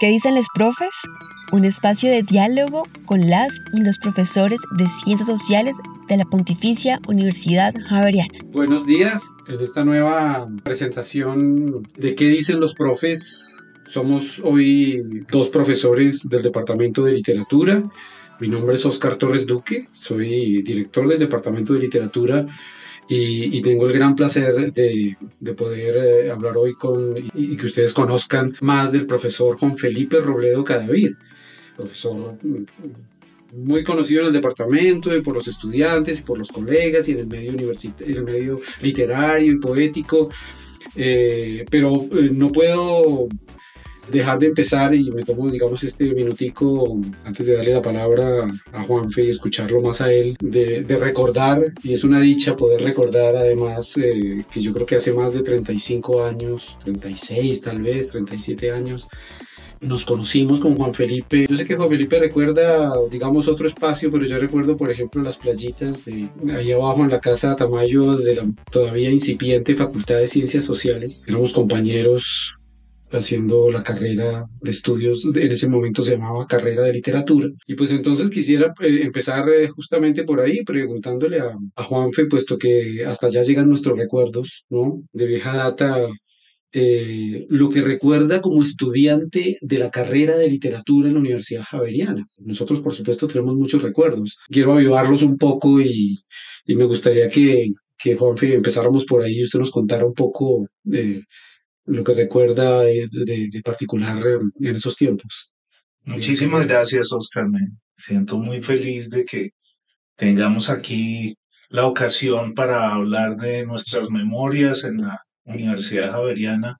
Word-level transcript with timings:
¿Qué 0.00 0.10
dicen 0.10 0.36
los 0.36 0.46
profes? 0.54 0.90
Un 1.50 1.64
espacio 1.64 2.08
de 2.08 2.22
diálogo 2.22 2.84
con 3.04 3.28
las 3.28 3.48
y 3.72 3.80
los 3.80 3.98
profesores 3.98 4.60
de 4.76 4.86
ciencias 5.02 5.26
sociales 5.26 5.74
de 6.06 6.16
la 6.16 6.24
Pontificia 6.24 7.00
Universidad 7.08 7.74
Javeriana. 7.88 8.32
Buenos 8.52 8.86
días, 8.86 9.28
en 9.48 9.60
esta 9.60 9.84
nueva 9.84 10.48
presentación 10.62 11.82
de 11.96 12.14
qué 12.14 12.26
dicen 12.26 12.60
los 12.60 12.74
profes. 12.74 13.68
Somos 13.88 14.40
hoy 14.44 15.02
dos 15.32 15.48
profesores 15.48 16.28
del 16.28 16.44
Departamento 16.44 17.02
de 17.02 17.14
Literatura. 17.14 17.82
Mi 18.38 18.46
nombre 18.46 18.76
es 18.76 18.86
Oscar 18.86 19.16
Torres 19.16 19.48
Duque, 19.48 19.88
soy 19.92 20.62
director 20.62 21.08
del 21.08 21.18
Departamento 21.18 21.72
de 21.72 21.80
Literatura 21.80 22.46
y, 23.08 23.62
tengo 23.62 23.86
el 23.86 23.92
gran 23.94 24.14
placer 24.14 24.72
de, 24.72 25.54
poder 25.56 25.96
eh, 25.96 26.30
hablar 26.30 26.56
hoy 26.56 26.74
con 26.74 27.16
y, 27.34 27.56
que 27.56 27.66
ustedes 27.66 27.94
conozcan 27.94 28.54
más 28.60 28.92
del 28.92 29.06
profesor 29.06 29.56
Juan 29.56 29.76
Felipe 29.76 30.20
Robledo 30.20 30.62
Cadavid, 30.62 31.12
profesor 31.76 32.38
mm, 32.42 32.64
muy 33.54 33.82
conocido 33.82 34.22
en 34.22 34.26
el 34.28 34.32
departamento 34.34 35.16
y 35.16 35.22
por 35.22 35.34
los 35.34 35.48
estudiantes 35.48 36.20
y 36.20 36.22
por 36.22 36.38
los 36.38 36.48
colegas 36.48 37.08
y 37.08 37.12
en 37.12 37.20
el 37.20 37.26
medio, 37.26 37.52
en 37.52 38.16
el 38.16 38.24
medio 38.24 38.60
literario 38.82 39.52
y 39.52 39.58
poético. 39.58 40.28
Eh, 40.94 41.64
pero 41.70 41.94
eh, 42.12 42.30
no 42.32 42.50
puedo 42.50 43.28
dejar 44.10 44.38
de 44.38 44.46
empezar 44.46 44.94
y 44.94 45.10
me 45.10 45.22
tomo, 45.22 45.50
digamos, 45.50 45.82
este 45.84 46.04
minutico 46.14 47.00
antes 47.24 47.46
de 47.46 47.56
darle 47.56 47.74
la 47.74 47.82
palabra 47.82 48.46
a 48.72 48.82
Juanfe 48.84 49.24
y 49.24 49.30
escucharlo 49.30 49.80
más 49.80 50.00
a 50.00 50.12
él, 50.12 50.36
de, 50.40 50.84
recordar, 50.98 51.72
y 51.82 51.92
es 51.94 52.04
una 52.04 52.20
dicha 52.20 52.56
poder 52.56 52.82
recordar 52.82 53.36
además 53.36 53.96
eh, 53.96 54.44
que 54.52 54.60
yo 54.60 54.72
creo 54.72 54.86
que 54.86 54.96
hace 54.96 55.12
más 55.12 55.32
de 55.32 55.42
35 55.42 56.24
años, 56.24 56.76
36 56.84 57.60
tal 57.60 57.82
vez, 57.82 58.08
37 58.08 58.72
años, 58.72 59.08
nos 59.80 60.04
conocimos 60.04 60.60
con 60.60 60.76
Juan 60.76 60.94
Felipe. 60.94 61.46
Yo 61.48 61.56
sé 61.56 61.64
que 61.64 61.76
Juan 61.76 61.88
Felipe 61.88 62.18
recuerda, 62.18 62.92
digamos, 63.10 63.48
otro 63.48 63.66
espacio, 63.66 64.10
pero 64.10 64.26
yo 64.26 64.38
recuerdo, 64.38 64.76
por 64.76 64.90
ejemplo, 64.90 65.22
las 65.22 65.36
playitas 65.36 66.04
de 66.04 66.28
ahí 66.52 66.72
abajo 66.72 67.04
en 67.04 67.10
la 67.10 67.20
casa 67.20 67.50
de 67.50 67.56
Tamayo 67.56 68.16
de 68.16 68.34
la 68.36 68.46
todavía 68.70 69.10
incipiente 69.10 69.76
Facultad 69.76 70.16
de 70.16 70.28
Ciencias 70.28 70.64
Sociales. 70.64 71.22
Éramos 71.26 71.52
compañeros 71.52 72.57
haciendo 73.10 73.70
la 73.70 73.82
carrera 73.82 74.44
de 74.60 74.70
estudios, 74.70 75.24
en 75.24 75.52
ese 75.52 75.68
momento 75.68 76.02
se 76.02 76.12
llamaba 76.12 76.46
carrera 76.46 76.82
de 76.82 76.92
literatura. 76.92 77.48
Y 77.66 77.74
pues 77.74 77.90
entonces 77.90 78.30
quisiera 78.30 78.74
eh, 78.80 79.00
empezar 79.02 79.48
eh, 79.48 79.68
justamente 79.68 80.24
por 80.24 80.40
ahí, 80.40 80.62
preguntándole 80.64 81.40
a, 81.40 81.56
Juanfe, 81.84 82.26
puesto 82.26 82.58
que 82.58 83.04
hasta 83.06 83.28
allá 83.28 83.42
llegan 83.42 83.68
nuestros 83.68 83.96
recuerdos, 83.98 84.64
¿no? 84.68 85.02
De 85.12 85.26
vieja 85.26 85.56
data, 85.56 86.06
eh, 86.72 87.46
lo 87.48 87.70
que 87.70 87.80
recuerda 87.80 88.42
como 88.42 88.62
estudiante 88.62 89.58
de 89.60 89.78
la 89.78 89.90
carrera 89.90 90.36
de 90.36 90.50
literatura 90.50 91.08
en 91.08 91.14
la 91.14 91.20
Universidad 91.20 91.62
Javeriana. 91.62 92.26
Nosotros, 92.38 92.80
por 92.80 92.94
supuesto, 92.94 93.26
tenemos 93.26 93.54
muchos 93.54 93.82
recuerdos. 93.82 94.36
Quiero 94.48 94.74
avivarlos 94.74 95.22
un 95.22 95.38
poco 95.38 95.80
y, 95.80 96.18
y 96.66 96.76
me 96.76 96.84
gustaría 96.84 97.28
que, 97.28 97.68
que 97.96 98.16
Juanfe 98.16 98.54
empezáramos 98.54 99.04
por 99.06 99.22
ahí 99.22 99.38
y 99.38 99.44
usted 99.44 99.58
nos 99.58 99.70
contara 99.70 100.06
un 100.06 100.14
poco 100.14 100.66
de 100.82 101.22
lo 101.88 102.04
que 102.04 102.14
recuerda 102.14 102.82
de, 102.82 103.08
de, 103.10 103.62
particular 103.64 104.18
en 104.60 104.76
esos 104.76 104.96
tiempos. 104.96 105.50
Muchísimas 106.04 106.66
gracias, 106.66 107.12
Oscar. 107.12 107.48
Me 107.48 107.60
siento 107.96 108.38
muy 108.38 108.62
feliz 108.62 109.08
de 109.10 109.24
que 109.24 109.50
tengamos 110.16 110.68
aquí 110.70 111.34
la 111.70 111.86
ocasión 111.86 112.54
para 112.54 112.94
hablar 112.94 113.36
de 113.36 113.66
nuestras 113.66 114.10
memorias 114.10 114.84
en 114.84 114.98
la 114.98 115.18
Universidad 115.44 116.12
Javeriana 116.12 116.76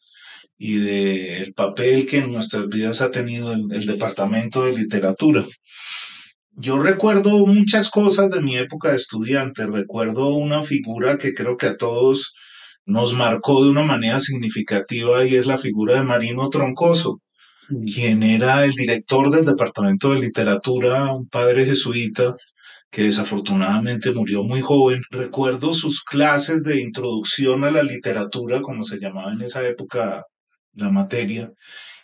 y 0.59 0.79
del 0.79 1.55
papel 1.55 2.07
que 2.07 2.19
en 2.19 2.33
nuestras 2.33 2.69
vidas 2.69 3.01
ha 3.01 3.11
tenido 3.11 3.53
el, 3.53 3.67
el, 3.71 3.87
Departamento 3.87 4.65
de 4.65 4.73
Literatura. 4.73 5.45
Yo 6.53 6.79
recuerdo 6.83 7.47
muchas 7.47 7.89
cosas 7.89 8.31
de 8.31 8.41
mi 8.41 8.57
época 8.57 8.91
de 8.91 8.97
estudiante. 8.97 9.67
Recuerdo 9.67 10.35
una 10.35 10.65
figura 10.65 11.17
que 11.17 11.33
creo 11.33 11.57
que 11.57 11.67
a 11.67 11.77
todos 11.77 12.35
nos 12.89 13.13
marcó 13.13 13.63
de 13.63 13.71
una 13.71 13.83
manera 13.83 14.19
significativa 14.19 15.25
y 15.25 15.37
es 15.37 15.47
la 15.47 15.59
figura 15.59 15.97
de 15.97 16.03
Marino 16.03 16.49
Troncoso, 16.49 17.21
mm. 17.69 17.85
quien 17.85 18.23
era 18.23 18.65
el 18.65 18.73
director 18.73 19.31
del 19.31 19.45
Departamento 19.45 20.15
de 20.15 20.21
Literatura, 20.21 21.13
un 21.13 21.29
padre 21.29 21.67
jesuita 21.67 22.35
que 22.91 23.03
desafortunadamente 23.03 24.11
murió 24.13 24.43
muy 24.43 24.63
joven. 24.63 25.03
Recuerdo 25.11 25.75
sus 25.75 26.03
clases 26.03 26.63
de 26.63 26.81
introducción 26.81 27.63
a 27.65 27.71
la 27.71 27.83
literatura, 27.83 28.63
como 28.63 28.83
se 28.85 28.99
llamaba 28.99 29.33
en 29.33 29.43
esa 29.43 29.69
época 29.69 30.25
la 30.73 30.91
materia, 30.91 31.53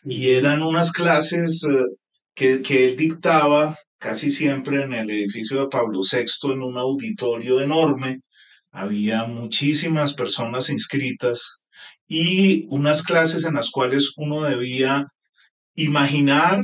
y 0.02 0.32
eran 0.32 0.62
unas 0.62 0.92
clases 0.92 1.64
eh, 1.64 1.76
que, 2.34 2.60
que 2.60 2.88
él 2.90 2.96
dictaba 2.96 3.74
casi 3.98 4.30
siempre 4.30 4.82
en 4.82 4.92
el 4.92 5.08
edificio 5.08 5.60
de 5.60 5.68
Pablo 5.68 6.00
VI, 6.02 6.52
en 6.52 6.62
un 6.62 6.76
auditorio 6.76 7.62
enorme, 7.62 8.20
había 8.74 9.24
muchísimas 9.24 10.14
personas 10.14 10.68
inscritas 10.68 11.60
y 12.08 12.66
unas 12.68 13.02
clases 13.02 13.44
en 13.44 13.54
las 13.54 13.70
cuales 13.70 14.12
uno 14.16 14.42
debía 14.42 15.06
imaginar 15.76 16.60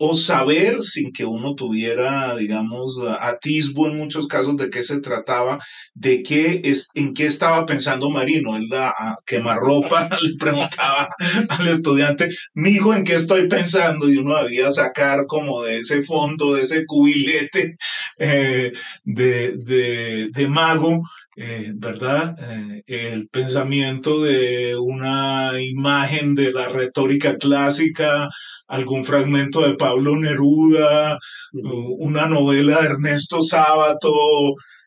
o 0.00 0.14
saber 0.14 0.82
sin 0.82 1.12
que 1.12 1.24
uno 1.24 1.56
tuviera, 1.56 2.36
digamos, 2.36 3.00
atisbo 3.18 3.88
en 3.88 3.96
muchos 3.96 4.28
casos 4.28 4.56
de 4.56 4.70
qué 4.70 4.84
se 4.84 5.00
trataba, 5.00 5.58
de 5.94 6.22
qué 6.22 6.60
es, 6.62 6.88
en 6.94 7.12
qué 7.14 7.26
estaba 7.26 7.66
pensando 7.66 8.08
Marino. 8.08 8.56
Él 8.56 8.68
la 8.70 8.94
quemarropa 9.26 10.08
le 10.22 10.36
preguntaba 10.38 11.08
al 11.48 11.66
estudiante, 11.66 12.28
mi 12.54 12.70
hijo, 12.70 12.94
¿en 12.94 13.02
qué 13.02 13.14
estoy 13.14 13.48
pensando? 13.48 14.08
Y 14.08 14.18
uno 14.18 14.40
debía 14.40 14.70
sacar 14.70 15.26
como 15.26 15.64
de 15.64 15.78
ese 15.78 16.02
fondo, 16.02 16.54
de 16.54 16.62
ese 16.62 16.86
cubilete 16.86 17.76
eh, 18.18 18.72
de, 19.02 19.54
de, 19.56 20.28
de 20.32 20.48
mago, 20.48 21.02
eh, 21.40 21.72
¿verdad? 21.76 22.34
Eh, 22.40 22.82
el 22.86 23.28
pensamiento 23.28 24.22
de 24.22 24.76
una 24.76 25.52
imagen 25.60 26.34
de 26.34 26.52
la 26.52 26.68
retórica 26.68 27.36
clásica, 27.36 28.28
algún 28.66 29.04
fragmento 29.04 29.60
de 29.60 29.74
Pablo 29.76 30.16
Neruda, 30.16 31.18
una 31.52 32.26
novela 32.26 32.80
de 32.80 32.86
Ernesto 32.88 33.42
Sábato, 33.42 34.10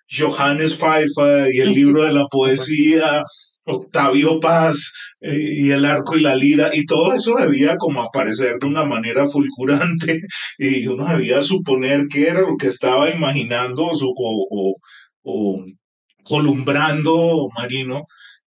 Johannes 0.09 0.75
Pfeiffer 0.75 1.53
y 1.53 1.59
el 1.59 1.72
libro 1.72 2.03
de 2.03 2.12
la 2.12 2.25
poesía, 2.31 3.23
Octavio 3.63 4.39
Paz 4.41 4.91
eh, 5.22 5.38
y 5.53 5.72
el 5.72 5.85
arco 5.85 6.18
y 6.18 6.22
la 6.22 6.35
lira, 6.35 6.72
y 6.73 6.85
todo 6.85 7.13
eso 7.13 7.35
debía 7.35 7.78
como 7.78 8.01
aparecer 8.01 8.57
de 8.59 8.68
una 8.68 8.83
manera 8.83 9.25
fulgurante 9.28 10.19
y 10.57 10.85
uno 10.88 11.06
debía 11.06 11.41
suponer 11.44 12.07
que 12.12 12.28
era 12.28 12.41
lo 12.41 12.57
que 12.57 12.68
estaba 12.68 13.09
imaginando 13.09 13.85
o, 13.89 14.75
o 15.23 15.66
columbrando 16.23 17.49
marino 17.55 18.03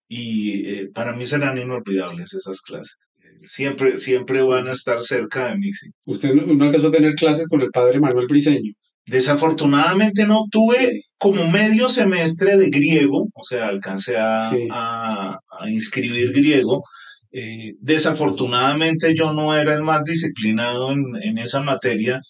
y 0.07 0.67
eh, 0.69 0.89
para 0.93 1.13
mí 1.13 1.25
serán 1.25 1.57
inolvidables 1.57 2.33
esas 2.33 2.61
clases. 2.61 2.97
Siempre, 3.41 3.97
siempre 3.97 4.41
van 4.41 4.67
a 4.67 4.73
estar 4.73 5.01
cerca 5.01 5.49
de 5.49 5.57
mí. 5.57 5.69
¿Usted 6.05 6.33
no 6.33 6.63
alcanzó 6.63 6.87
a 6.87 6.91
tener 6.91 7.15
clases 7.15 7.49
con 7.49 7.61
el 7.61 7.71
padre 7.71 7.99
Manuel 7.99 8.27
Briseño? 8.27 8.71
Desafortunadamente 9.05 10.25
no 10.25 10.45
tuve 10.49 11.01
como 11.17 11.49
medio 11.49 11.89
semestre 11.89 12.55
de 12.55 12.69
griego, 12.69 13.27
o 13.33 13.43
sea, 13.43 13.67
alcancé 13.67 14.15
a, 14.17 14.49
a, 14.71 15.69
inscribir 15.69 16.31
griego. 16.31 16.83
Eh, 17.31 17.73
desafortunadamente 17.79 19.13
yo 19.15 19.33
no 19.33 19.55
era 19.57 19.73
el 19.73 19.81
más 19.81 20.03
disciplinado 20.05 20.91
en, 20.91 21.03
en 21.21 21.37
esa 21.37 21.61
materia 21.61 22.21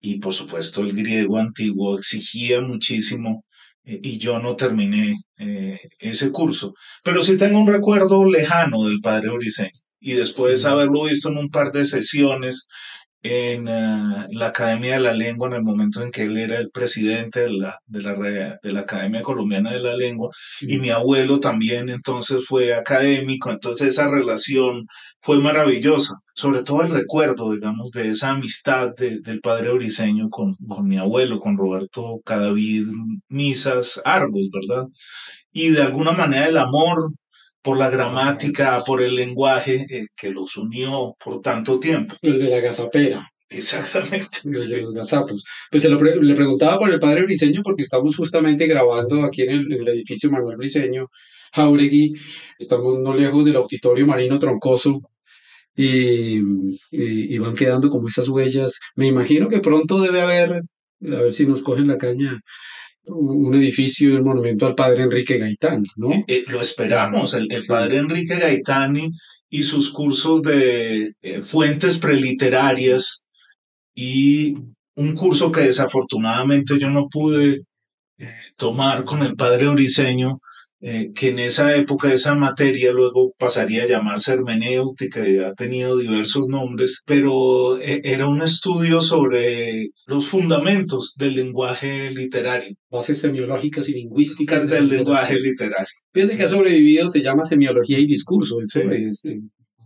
y 0.00 0.18
por 0.18 0.32
supuesto 0.32 0.82
el 0.82 0.92
griego 0.92 1.38
antiguo 1.38 1.98
exigía 1.98 2.60
muchísimo 2.60 3.44
y 3.84 4.18
yo 4.18 4.38
no 4.38 4.56
terminé 4.56 5.16
eh, 5.38 5.78
ese 5.98 6.30
curso. 6.32 6.74
Pero 7.02 7.22
sí 7.22 7.36
tengo 7.36 7.58
un 7.58 7.68
recuerdo 7.68 8.24
lejano 8.24 8.84
del 8.84 9.00
padre 9.00 9.30
Briseño 9.30 9.80
y 10.00 10.12
después 10.12 10.62
de 10.62 10.68
haberlo 10.68 11.04
visto 11.04 11.30
en 11.30 11.38
un 11.38 11.48
par 11.50 11.72
de 11.72 11.86
sesiones 11.86 12.66
en 13.24 13.68
eh, 13.68 14.26
la 14.32 14.48
Academia 14.48 14.94
de 14.94 15.00
la 15.00 15.14
Lengua 15.14 15.48
en 15.48 15.54
el 15.54 15.62
momento 15.62 16.02
en 16.02 16.10
que 16.10 16.24
él 16.24 16.36
era 16.36 16.58
el 16.58 16.70
presidente 16.70 17.40
de 17.40 17.50
la, 17.52 17.80
de 17.86 18.02
la, 18.02 18.14
de 18.62 18.72
la 18.72 18.80
Academia 18.80 19.22
Colombiana 19.22 19.72
de 19.72 19.80
la 19.80 19.96
Lengua 19.96 20.30
y 20.60 20.76
mi 20.76 20.90
abuelo 20.90 21.40
también 21.40 21.88
entonces 21.88 22.44
fue 22.46 22.74
académico, 22.74 23.50
entonces 23.50 23.88
esa 23.88 24.10
relación 24.10 24.86
fue 25.22 25.38
maravillosa, 25.40 26.16
sobre 26.34 26.64
todo 26.64 26.82
el 26.82 26.90
recuerdo, 26.90 27.52
digamos, 27.52 27.90
de 27.92 28.10
esa 28.10 28.30
amistad 28.30 28.90
del 28.94 29.40
padre 29.40 29.72
Briseño 29.72 30.28
con, 30.28 30.54
con 30.68 30.86
mi 30.86 30.98
abuelo, 30.98 31.40
con 31.40 31.56
Roberto 31.56 32.20
Cadavid 32.26 32.88
Misas 33.28 34.02
Argos, 34.04 34.48
¿verdad? 34.52 34.86
Y 35.50 35.70
de 35.70 35.82
alguna 35.82 36.12
manera 36.12 36.46
el 36.46 36.58
amor 36.58 37.14
por 37.64 37.78
la 37.78 37.88
gramática, 37.88 38.82
por 38.86 39.00
el 39.00 39.14
lenguaje 39.16 39.86
eh, 39.88 40.06
que 40.14 40.28
los 40.28 40.54
unió 40.58 41.16
por 41.18 41.40
tanto 41.40 41.80
tiempo. 41.80 42.14
El 42.20 42.38
de 42.38 42.50
la 42.50 42.60
gazapera. 42.60 43.26
Exactamente. 43.48 44.38
El 44.44 44.68
de 44.68 44.82
los 44.82 44.92
gazapos. 44.92 45.42
Pues 45.70 45.82
le 45.82 46.34
preguntaba 46.34 46.78
por 46.78 46.90
el 46.90 47.00
padre 47.00 47.22
Briseño 47.22 47.62
porque 47.64 47.80
estamos 47.80 48.16
justamente 48.16 48.66
grabando 48.66 49.24
aquí 49.24 49.42
en 49.42 49.50
el, 49.50 49.88
edificio 49.88 50.30
Manuel 50.30 50.58
Briseño, 50.58 51.08
Jauregui. 51.54 52.12
Estamos 52.58 53.00
no 53.00 53.14
lejos 53.14 53.46
del 53.46 53.56
auditorio 53.56 54.06
Marino 54.06 54.38
Troncoso. 54.38 55.00
y, 55.74 56.40
y, 56.90 57.38
van 57.38 57.54
quedando 57.54 57.88
como 57.88 58.08
esas 58.08 58.28
huellas. 58.28 58.78
Me 58.94 59.06
imagino 59.06 59.48
que 59.48 59.60
pronto 59.60 60.02
debe 60.02 60.20
haber, 60.20 60.50
a 60.52 61.22
ver 61.22 61.32
si 61.32 61.46
nos 61.46 61.62
cogen 61.62 61.86
la 61.88 61.96
caña, 61.96 62.40
un 63.06 63.54
edificio 63.54 64.10
y 64.10 64.12
un 64.12 64.24
monumento 64.24 64.66
al 64.66 64.74
padre 64.74 65.02
Enrique 65.02 65.38
Gaitán, 65.38 65.84
¿no? 65.96 66.10
Eh, 66.12 66.24
eh, 66.28 66.44
lo 66.48 66.60
esperamos, 66.60 67.34
el, 67.34 67.48
padre 67.66 67.98
Enrique 67.98 68.36
Gaitán 68.36 68.98
y, 69.50 69.62
sus 69.62 69.90
cursos 69.92 70.42
de 70.42 71.12
eh, 71.22 71.42
fuentes 71.42 71.98
preliterarias 71.98 73.24
y 73.94 74.54
un 74.96 75.14
curso 75.14 75.52
que 75.52 75.60
desafortunadamente 75.60 76.78
yo 76.78 76.90
no 76.90 77.08
pude 77.08 77.60
tomar 78.56 79.04
con 79.04 79.22
el 79.22 79.36
padre 79.36 79.66
Oriseño, 79.68 80.40
eh, 80.86 81.12
que 81.14 81.30
en 81.30 81.38
esa 81.38 81.74
época 81.74 82.12
esa 82.12 82.34
materia 82.34 82.92
luego 82.92 83.32
pasaría 83.38 83.84
a 83.84 83.86
llamarse 83.86 84.34
hermenéutica 84.34 85.26
y 85.26 85.38
ha 85.38 85.54
tenido 85.54 85.96
diversos 85.96 86.46
nombres, 86.46 87.00
pero 87.06 87.78
eh, 87.80 88.02
era 88.04 88.28
un 88.28 88.42
estudio 88.42 89.00
sobre 89.00 89.88
los 90.06 90.26
fundamentos 90.26 91.14
del 91.16 91.36
lenguaje 91.36 92.10
literario. 92.10 92.74
Bases 92.90 93.18
semiológicas 93.18 93.88
y 93.88 93.94
lingüísticas 93.94 94.68
del, 94.68 94.90
lenguaje 94.90 95.40
literario. 95.40 95.86
Fíjense 96.12 96.36
que 96.36 96.42
ha 96.42 96.48
sobrevivido, 96.48 97.08
se 97.08 97.22
llama 97.22 97.44
semiología 97.44 97.98
y 97.98 98.04
discurso, 98.06 98.60
eh, 98.60 99.10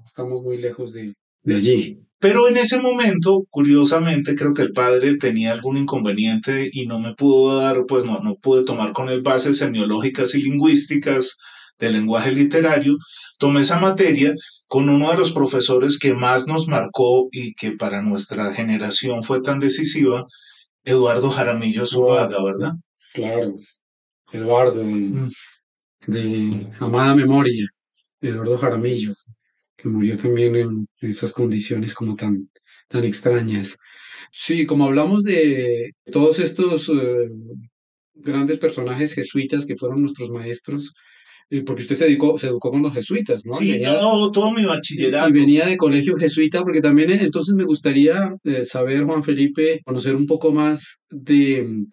estamos 0.05 0.43
muy 0.43 0.59
lejos 0.59 0.95
de, 0.95 1.15
de 1.45 1.55
allí. 1.55 2.08
Pero 2.21 2.49
en 2.49 2.57
ese 2.57 2.81
momento, 2.81 3.45
curiosamente, 3.49 4.35
creo 4.35 4.53
que 4.53 4.63
el 4.63 4.73
padre 4.73 5.17
tenía 5.17 5.53
algún 5.53 5.77
inconveniente 5.77 6.69
y 6.73 6.87
no 6.87 6.99
me 6.99 7.15
pudo 7.15 7.61
dar, 7.61 7.85
pues 7.87 8.05
no, 8.05 8.19
no 8.21 8.35
pude 8.35 8.65
tomar 8.65 8.93
con 8.93 9.09
él 9.09 9.23
bases 9.23 9.59
semiológicas 9.59 10.35
y 10.35 10.43
lingüísticas 10.43 11.37
del 11.79 11.93
lenguaje 11.93 12.33
literario. 12.33 12.97
Tomé 13.39 13.61
esa 13.61 13.79
materia 13.79 14.35
con 14.67 14.89
uno 14.89 15.13
de 15.13 15.19
los 15.19 15.33
profesores 15.33 15.97
que 15.97 16.15
más 16.15 16.49
nos 16.49 16.67
marcó 16.67 17.29
y 17.31 17.55
que 17.55 17.73
para 17.73 18.03
nuestra 18.03 18.53
generación 18.53 19.23
fue 19.23 19.41
tan 19.41 19.61
decisiva, 19.61 20.25
Eduardo 20.85 21.31
Jaramillo 21.31 21.87
Zuluaga, 21.87 22.43
¿verdad? 22.43 22.73
Claro, 23.15 23.55
Eduardo, 24.33 24.83
de, 24.83 25.29
de 26.09 26.67
amada 26.81 27.15
memoria, 27.15 27.67
Eduardo 28.21 28.59
Jaramillo 28.59 29.15
que 29.79 29.89
murió 29.89 30.19
también 30.19 30.57
en 30.57 30.89
esas 31.01 31.33
condiciones 31.33 31.95
como 31.95 32.17
tan, 32.17 32.51
tan 32.89 33.05
extrañas. 33.05 33.79
Sí, 34.33 34.67
como 34.67 34.85
hablamos 34.85 35.23
de 35.23 35.93
todos 36.13 36.41
estos 36.41 36.89
eh, 36.89 37.31
grandes 38.15 38.59
personajes 38.59 39.15
jesuitas 39.15 39.65
que 39.65 39.77
fueron 39.77 40.03
nuestros 40.03 40.31
maestros, 40.31 40.93
eh, 41.49 41.63
porque 41.63 41.83
usted 41.83 41.95
se, 41.95 42.07
dedicó, 42.07 42.37
se 42.39 42.49
educó 42.49 42.73
con 42.73 42.83
los 42.83 42.93
jesuitas, 42.93 43.47
¿no? 43.47 43.55
Sí, 43.55 43.81
todo, 44.33 44.51
mi 44.51 44.65
bachillerato. 44.65 45.31
Y 45.31 45.33
venía 45.33 45.67
de 45.67 45.77
colegio 45.77 46.17
jesuita, 46.17 46.63
porque 46.63 46.83
también 46.83 47.11
eh, 47.11 47.21
entonces 47.23 47.55
me 47.55 47.65
gustaría 47.65 48.35
saber, 48.65 49.05
Juan 49.05 49.23
Felipe, 49.23 49.81
conocer 49.85 50.17
un 50.17 50.27
poco 50.27 50.53
más 50.53 51.03
de, 51.09 51.85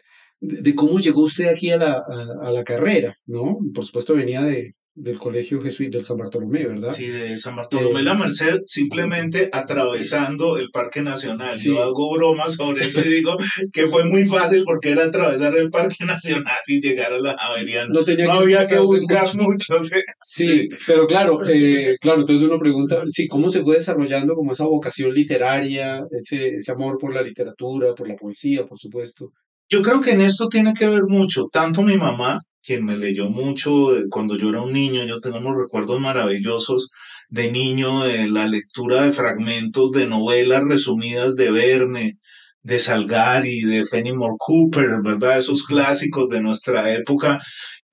de, 0.41 0.75
cómo 0.75 0.99
llegó 0.99 1.21
usted 1.21 1.49
aquí 1.49 1.69
a 1.69 1.77
la, 1.77 2.03
a 2.41 2.51
la 2.51 2.63
carrera, 2.63 3.15
¿no? 3.27 3.59
Por 3.73 3.85
supuesto 3.85 4.15
venía 4.15 4.41
de, 4.41 4.73
del 4.95 5.19
colegio 5.19 5.61
jesuita 5.61 5.97
del 5.97 6.05
San 6.05 6.17
Bartolomé, 6.17 6.65
¿verdad? 6.65 6.93
Sí, 6.93 7.07
de 7.07 7.37
San 7.37 7.57
Bartolomé 7.57 8.01
la 8.01 8.13
Merced, 8.13 8.61
simplemente 8.65 9.49
atravesando 9.51 10.57
el 10.57 10.69
Parque 10.71 11.01
Nacional. 11.01 11.51
Yo 11.59 11.83
hago 11.83 12.13
bromas 12.13 12.55
sobre 12.55 12.85
eso 12.85 13.01
y 13.01 13.09
digo 13.09 13.35
que 13.73 13.87
fue 13.87 14.05
muy 14.05 14.25
fácil 14.25 14.63
porque 14.63 14.91
era 14.91 15.03
atravesar 15.03 15.55
el 15.57 15.69
Parque 15.69 16.05
Nacional 16.05 16.55
y 16.67 16.79
llegar 16.79 17.11
a 17.11 17.19
la 17.19 17.35
Javeriana. 17.37 17.89
No, 17.93 18.03
tenía 18.03 18.31
había 18.33 18.65
que 18.65 18.79
buscar 18.79 19.27
mucho. 19.35 19.75
¿sí? 20.21 20.69
pero 20.87 21.05
claro, 21.05 21.39
eh, 21.45 21.97
claro, 21.99 22.21
entonces 22.21 22.47
uno 22.47 22.57
pregunta, 22.57 23.03
sí, 23.07 23.27
¿cómo 23.27 23.49
se 23.49 23.63
fue 23.63 23.75
desarrollando 23.75 24.33
como 24.33 24.53
esa 24.53 24.65
vocación 24.65 25.13
literaria, 25.13 26.05
ese, 26.11 26.55
ese 26.55 26.71
amor 26.71 26.97
por 26.97 27.13
la 27.13 27.21
literatura, 27.21 27.93
por 27.93 28.07
la 28.07 28.15
poesía, 28.15 28.65
por 28.65 28.79
supuesto? 28.79 29.31
Yo 29.67 29.81
creo 29.81 29.99
que 29.99 30.11
en 30.11 30.21
esto 30.21 30.47
tiene 30.47 30.73
que 30.73 30.87
ver 30.87 31.03
mucho, 31.07 31.47
tanto 31.51 31.81
mi 31.81 31.97
mamá 31.97 32.39
quien 32.65 32.85
me 32.85 32.97
leyó 32.97 33.29
mucho 33.29 33.95
eh, 33.95 34.05
cuando 34.09 34.37
yo 34.37 34.49
era 34.49 34.61
un 34.61 34.73
niño. 34.73 35.03
Yo 35.05 35.19
tengo 35.21 35.37
unos 35.37 35.57
recuerdos 35.57 35.99
maravillosos 35.99 36.89
de 37.29 37.51
niño 37.51 38.03
de 38.03 38.27
la 38.27 38.47
lectura 38.47 39.03
de 39.03 39.13
fragmentos 39.13 39.91
de 39.91 40.07
novelas 40.07 40.63
resumidas 40.63 41.35
de 41.35 41.51
Verne, 41.51 42.17
de 42.61 42.79
Salgari, 42.79 43.61
de 43.61 43.85
Fenimore 43.85 44.35
Cooper, 44.39 45.01
¿verdad? 45.03 45.37
Esos 45.37 45.63
clásicos 45.63 46.29
de 46.29 46.41
nuestra 46.41 46.93
época 46.93 47.39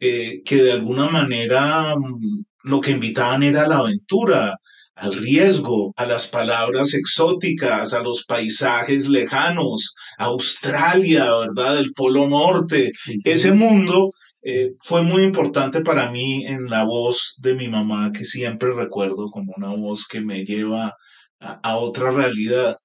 eh, 0.00 0.42
que 0.44 0.62
de 0.62 0.72
alguna 0.72 1.06
manera 1.08 1.94
mm, 1.96 2.44
lo 2.64 2.80
que 2.80 2.92
invitaban 2.92 3.42
era 3.42 3.64
a 3.64 3.68
la 3.68 3.78
aventura, 3.78 4.56
al 4.94 5.14
riesgo, 5.14 5.92
a 5.96 6.06
las 6.06 6.28
palabras 6.28 6.94
exóticas, 6.94 7.92
a 7.94 8.00
los 8.00 8.24
paisajes 8.24 9.08
lejanos, 9.08 9.94
Australia, 10.18 11.26
¿verdad? 11.38 11.78
El 11.78 11.92
Polo 11.92 12.28
Norte, 12.28 12.92
ese 13.24 13.52
mundo 13.52 14.10
eh, 14.42 14.72
fue 14.80 15.02
muy 15.02 15.22
importante 15.22 15.82
para 15.82 16.10
mí 16.10 16.46
en 16.46 16.66
la 16.68 16.84
voz 16.84 17.36
de 17.38 17.54
mi 17.54 17.68
mamá, 17.68 18.10
que 18.12 18.24
siempre 18.24 18.72
recuerdo 18.74 19.28
como 19.30 19.52
una 19.56 19.68
voz 19.74 20.06
que 20.08 20.20
me 20.20 20.44
lleva 20.44 20.94
a, 21.40 21.76
otra 21.76 22.10
realidad. 22.10 22.76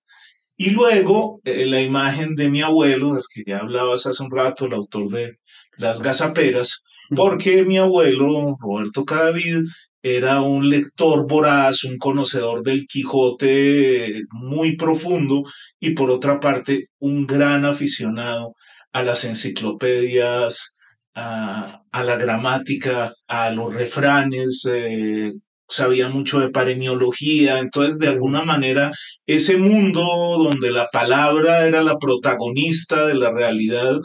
Y 0.57 0.71
luego 0.71 1.41
eh, 1.45 1.65
la 1.67 1.81
imagen 1.81 2.35
de 2.35 2.49
mi 2.49 2.61
abuelo, 2.61 3.15
del 3.15 3.23
que 3.33 3.43
ya 3.45 3.59
hablabas 3.59 4.05
hace 4.05 4.23
un 4.23 4.31
rato, 4.31 4.65
el 4.65 4.73
autor 4.73 5.09
de 5.09 5.37
Las 5.77 6.01
Gazaperas, 6.01 6.81
porque 7.15 7.63
mi 7.65 7.77
abuelo, 7.77 8.55
Roberto 8.59 9.05
Cadavid, 9.05 9.63
era 10.03 10.41
un 10.41 10.69
lector 10.69 11.27
voraz, 11.27 11.83
un 11.83 11.97
conocedor 11.97 12.63
del 12.63 12.85
Quijote 12.87 14.23
muy 14.31 14.75
profundo 14.77 15.43
y 15.79 15.91
por 15.91 16.11
otra 16.11 16.39
parte 16.39 16.87
un 16.99 17.25
gran 17.27 17.65
aficionado 17.65 18.53
a 18.93 19.03
las 19.03 19.25
enciclopedias 19.25 20.75
a, 21.17 22.03
la 22.03 22.15
gramática, 22.15 23.13
a 23.27 23.49
los 23.51 23.73
refranes, 23.73 24.67
eh, 24.71 25.33
sabía 25.67 26.09
mucho 26.09 26.39
de 26.39 26.49
paremiología, 26.49 27.59
entonces 27.59 27.97
de 27.99 28.07
alguna 28.07 28.43
manera 28.43 28.91
ese 29.25 29.57
mundo 29.57 30.01
donde 30.37 30.71
la 30.71 30.87
palabra 30.91 31.65
era 31.65 31.81
la 31.81 31.97
protagonista 31.97 33.05
de 33.07 33.15
la 33.15 33.31
realidad 33.31 33.97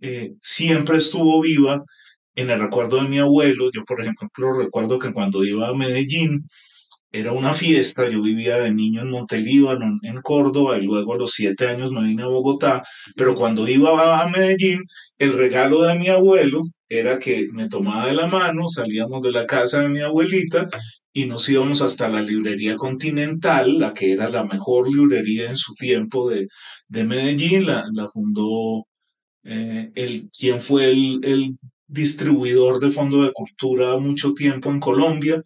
eh, 0.00 0.32
siempre 0.42 0.98
estuvo 0.98 1.40
viva 1.40 1.82
en 2.34 2.50
el 2.50 2.60
recuerdo 2.60 3.02
de 3.02 3.08
mi 3.08 3.18
abuelo. 3.18 3.70
Yo, 3.72 3.84
por 3.84 4.00
ejemplo, 4.00 4.52
recuerdo 4.58 4.98
que 4.98 5.12
cuando 5.12 5.44
iba 5.44 5.68
a 5.68 5.74
Medellín, 5.74 6.48
era 7.18 7.32
una 7.32 7.54
fiesta, 7.54 8.08
yo 8.10 8.20
vivía 8.20 8.58
de 8.58 8.72
niño 8.72 9.00
en 9.00 9.10
Montelíbano, 9.10 9.98
en 10.02 10.20
Córdoba, 10.22 10.76
y 10.76 10.82
luego 10.82 11.14
a 11.14 11.16
los 11.18 11.32
siete 11.32 11.66
años 11.66 11.90
me 11.90 12.02
vine 12.02 12.22
a 12.22 12.26
Bogotá, 12.26 12.82
pero 13.16 13.34
cuando 13.34 13.66
iba 13.68 14.22
a 14.22 14.28
Medellín, 14.28 14.82
el 15.18 15.32
regalo 15.32 15.82
de 15.82 15.94
mi 15.98 16.08
abuelo 16.08 16.64
era 16.88 17.18
que 17.18 17.48
me 17.52 17.68
tomaba 17.68 18.06
de 18.06 18.14
la 18.14 18.26
mano, 18.26 18.68
salíamos 18.68 19.22
de 19.22 19.32
la 19.32 19.46
casa 19.46 19.80
de 19.80 19.88
mi 19.88 20.00
abuelita 20.00 20.68
y 21.12 21.26
nos 21.26 21.48
íbamos 21.48 21.80
hasta 21.82 22.08
la 22.08 22.20
librería 22.20 22.76
Continental, 22.76 23.78
la 23.78 23.94
que 23.94 24.12
era 24.12 24.28
la 24.28 24.44
mejor 24.44 24.92
librería 24.92 25.48
en 25.48 25.56
su 25.56 25.74
tiempo 25.74 26.28
de, 26.30 26.46
Medellín, 27.04 27.66
la, 27.66 28.08
fundó 28.12 28.86
eh, 29.44 29.90
el, 29.94 30.28
quien 30.38 30.60
fue 30.60 30.90
el, 30.90 31.20
el 31.24 31.56
distribuidor 31.86 32.80
de 32.80 32.90
Fondo 32.90 33.22
de 33.22 33.32
Cultura 33.32 33.96
mucho 33.98 34.34
tiempo 34.34 34.70
en 34.70 34.80
Colombia, 34.80 35.42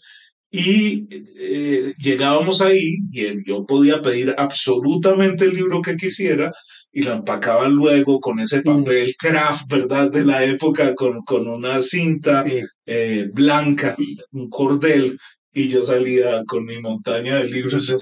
y 0.51 1.07
eh, 1.39 1.95
llegábamos 1.97 2.61
ahí 2.61 2.97
y 3.11 3.49
yo 3.49 3.65
podía 3.65 4.03
pedir 4.03 4.35
absolutamente 4.37 5.45
el 5.45 5.53
libro 5.53 5.81
que 5.81 5.97
quisiera 5.97 6.51
y 6.93 7.03
lo 7.03 7.13
empacaban 7.13 7.73
luego 7.73 8.19
con 8.19 8.41
ese 8.41 8.61
mm. 8.61 8.65
papel 8.65 9.15
craft, 9.17 9.71
¿verdad? 9.71 10.11
De 10.11 10.25
la 10.25 10.45
época, 10.45 10.95
con, 10.95 11.23
con 11.23 11.47
una 11.47 11.81
cinta 11.81 12.45
eh, 12.85 13.29
blanca, 13.33 13.95
un 14.33 14.49
cordel, 14.49 15.17
y 15.53 15.69
yo 15.69 15.83
salía 15.83 16.43
con 16.47 16.65
mi 16.65 16.81
montaña 16.81 17.37
de 17.37 17.45
libros. 17.45 17.97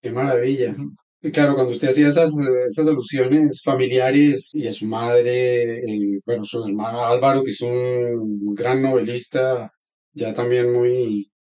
Qué 0.00 0.10
maravilla. 0.12 0.76
Y 1.22 1.30
claro, 1.30 1.54
cuando 1.54 1.72
usted 1.72 1.88
hacía 1.88 2.08
esas, 2.08 2.32
esas 2.68 2.86
alusiones 2.86 3.62
familiares 3.64 4.50
y 4.52 4.68
a 4.68 4.72
su 4.72 4.86
madre, 4.86 5.78
eh, 5.78 6.20
bueno, 6.24 6.44
su 6.44 6.64
hermano 6.64 7.04
Álvaro, 7.04 7.42
que 7.42 7.50
es 7.50 7.62
un 7.62 8.54
gran 8.54 8.82
novelista, 8.82 9.72
ya 10.12 10.34
también 10.34 10.72
muy, 10.72 11.32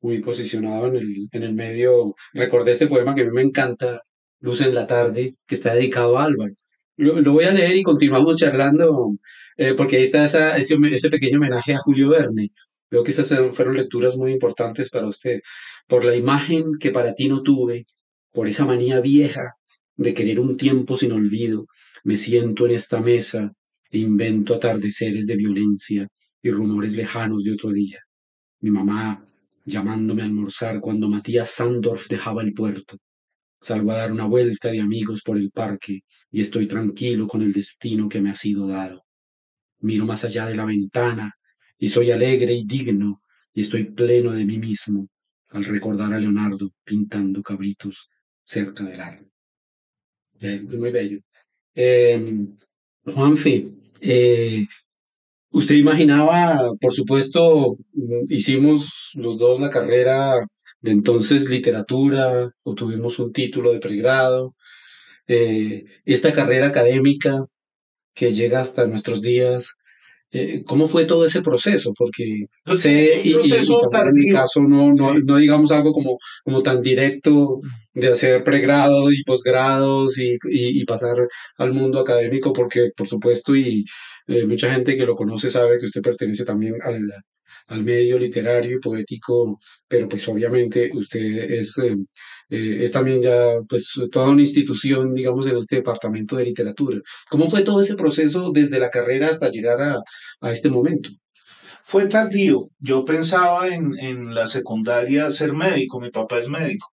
muy 0.00 0.20
posicionado 0.20 0.86
en 0.88 0.96
el, 0.96 1.28
en 1.32 1.42
el 1.42 1.54
medio. 1.54 2.14
Recordé 2.32 2.72
este 2.72 2.86
poema 2.86 3.14
que 3.14 3.22
a 3.22 3.24
mí 3.24 3.30
me 3.32 3.42
encanta, 3.42 4.02
Luz 4.40 4.62
en 4.62 4.74
la 4.74 4.86
tarde, 4.86 5.36
que 5.46 5.54
está 5.54 5.74
dedicado 5.74 6.18
a 6.18 6.24
Álvaro. 6.24 6.54
Lo, 6.96 7.32
voy 7.32 7.44
a 7.44 7.52
leer 7.52 7.76
y 7.76 7.82
continuamos 7.82 8.36
charlando, 8.36 9.12
eh, 9.56 9.74
porque 9.76 9.96
ahí 9.96 10.02
está 10.02 10.24
esa, 10.24 10.56
ese, 10.56 10.76
ese, 10.92 11.10
pequeño 11.10 11.38
homenaje 11.38 11.74
a 11.74 11.78
Julio 11.78 12.10
Verne. 12.10 12.50
Veo 12.90 13.04
que 13.04 13.10
esas 13.10 13.28
fueron 13.54 13.76
lecturas 13.76 14.16
muy 14.16 14.32
importantes 14.32 14.90
para 14.90 15.06
usted. 15.06 15.40
Por 15.86 16.04
la 16.04 16.16
imagen 16.16 16.72
que 16.80 16.90
para 16.90 17.14
ti 17.14 17.28
no 17.28 17.42
tuve, 17.42 17.86
por 18.32 18.48
esa 18.48 18.64
manía 18.64 19.00
vieja 19.00 19.54
de 19.96 20.14
querer 20.14 20.40
un 20.40 20.56
tiempo 20.56 20.96
sin 20.96 21.12
olvido, 21.12 21.66
me 22.04 22.16
siento 22.16 22.66
en 22.66 22.72
esta 22.72 23.00
mesa 23.00 23.52
e 23.90 23.98
invento 23.98 24.54
atardeceres 24.54 25.26
de 25.26 25.36
violencia 25.36 26.08
y 26.42 26.50
rumores 26.50 26.94
lejanos 26.94 27.44
de 27.44 27.52
otro 27.52 27.70
día. 27.70 27.98
Mi 28.60 28.70
mamá 28.70 29.29
llamándome 29.64 30.22
a 30.22 30.24
almorzar 30.24 30.80
cuando 30.80 31.08
Matías 31.08 31.50
Sandorf 31.50 32.08
dejaba 32.08 32.42
el 32.42 32.52
puerto. 32.52 32.98
Salgo 33.60 33.92
a 33.92 33.96
dar 33.96 34.12
una 34.12 34.24
vuelta 34.24 34.70
de 34.70 34.80
amigos 34.80 35.22
por 35.22 35.36
el 35.36 35.50
parque 35.50 36.00
y 36.30 36.40
estoy 36.40 36.66
tranquilo 36.66 37.28
con 37.28 37.42
el 37.42 37.52
destino 37.52 38.08
que 38.08 38.20
me 38.20 38.30
ha 38.30 38.36
sido 38.36 38.66
dado. 38.66 39.04
Miro 39.80 40.06
más 40.06 40.24
allá 40.24 40.46
de 40.46 40.56
la 40.56 40.64
ventana 40.64 41.34
y 41.78 41.88
soy 41.88 42.10
alegre 42.10 42.54
y 42.54 42.64
digno 42.64 43.22
y 43.52 43.62
estoy 43.62 43.84
pleno 43.84 44.32
de 44.32 44.44
mí 44.44 44.58
mismo 44.58 45.08
al 45.50 45.64
recordar 45.64 46.12
a 46.12 46.18
Leonardo 46.18 46.72
pintando 46.84 47.42
cabritos 47.42 48.08
cerca 48.44 48.84
del 48.84 49.00
árbol. 49.00 49.30
Eh, 50.40 50.60
muy 50.62 50.90
bello. 50.90 51.20
Eh, 51.74 52.46
eh, 54.00 54.66
usted 55.50 55.74
imaginaba, 55.76 56.70
por 56.80 56.92
supuesto, 56.94 57.76
hicimos 58.28 59.10
los 59.14 59.38
dos 59.38 59.60
la 59.60 59.70
carrera 59.70 60.40
de 60.80 60.90
entonces 60.92 61.48
literatura, 61.48 62.50
obtuvimos 62.62 63.18
un 63.18 63.32
título 63.32 63.72
de 63.72 63.80
pregrado. 63.80 64.54
Eh, 65.28 65.84
esta 66.04 66.32
carrera 66.32 66.68
académica 66.68 67.44
que 68.14 68.32
llega 68.32 68.60
hasta 68.60 68.86
nuestros 68.86 69.22
días, 69.22 69.74
eh, 70.32 70.62
¿Cómo 70.64 70.86
fue 70.86 71.06
todo 71.06 71.26
ese 71.26 71.42
proceso? 71.42 71.92
Porque 71.96 72.46
Pues, 72.64 72.80
sé, 72.80 73.20
y, 73.24 73.30
y- 73.30 73.34
en 73.34 74.12
mi 74.12 74.30
caso 74.30 74.62
no, 74.62 74.90
no, 74.90 75.14
Sí. 75.14 75.20
no 75.24 75.36
digamos 75.38 75.72
algo 75.72 75.92
como, 75.92 76.18
como 76.44 76.62
tan 76.62 76.82
directo 76.82 77.60
de 77.94 78.08
hacer 78.08 78.44
pregrado 78.44 79.10
y 79.12 79.24
posgrados 79.24 80.18
y, 80.18 80.32
y, 80.50 80.80
y 80.80 80.84
pasar 80.84 81.16
al 81.56 81.72
mundo 81.72 81.98
académico, 82.00 82.52
porque 82.52 82.90
por 82.96 83.08
supuesto, 83.08 83.56
y 83.56 83.84
eh, 84.30 84.46
mucha 84.46 84.72
gente 84.72 84.96
que 84.96 85.06
lo 85.06 85.14
conoce 85.16 85.50
sabe 85.50 85.78
que 85.78 85.86
usted 85.86 86.02
pertenece 86.02 86.44
también 86.44 86.76
al, 86.82 87.12
al 87.68 87.84
medio 87.84 88.18
literario 88.18 88.76
y 88.76 88.80
poético, 88.80 89.58
pero 89.88 90.08
pues 90.08 90.26
obviamente 90.28 90.90
usted 90.94 91.20
es, 91.60 91.78
eh, 91.78 91.96
eh, 92.50 92.78
es 92.84 92.92
también 92.92 93.22
ya 93.22 93.60
pues 93.68 93.92
toda 94.10 94.28
una 94.30 94.42
institución, 94.42 95.14
digamos, 95.14 95.46
en 95.46 95.56
este 95.58 95.76
departamento 95.76 96.36
de 96.36 96.44
literatura. 96.46 96.98
¿Cómo 97.30 97.48
fue 97.50 97.62
todo 97.62 97.80
ese 97.80 97.94
proceso 97.96 98.50
desde 98.52 98.78
la 98.80 98.90
carrera 98.90 99.28
hasta 99.28 99.50
llegar 99.50 99.80
a, 99.82 99.98
a 100.40 100.52
este 100.52 100.68
momento? 100.70 101.10
Fue 101.84 102.06
tardío. 102.06 102.68
Yo 102.78 103.04
pensaba 103.04 103.68
en, 103.68 103.98
en 103.98 104.34
la 104.34 104.46
secundaria 104.46 105.30
ser 105.30 105.52
médico, 105.52 106.00
mi 106.00 106.10
papá 106.10 106.38
es 106.38 106.48
médico. 106.48 106.88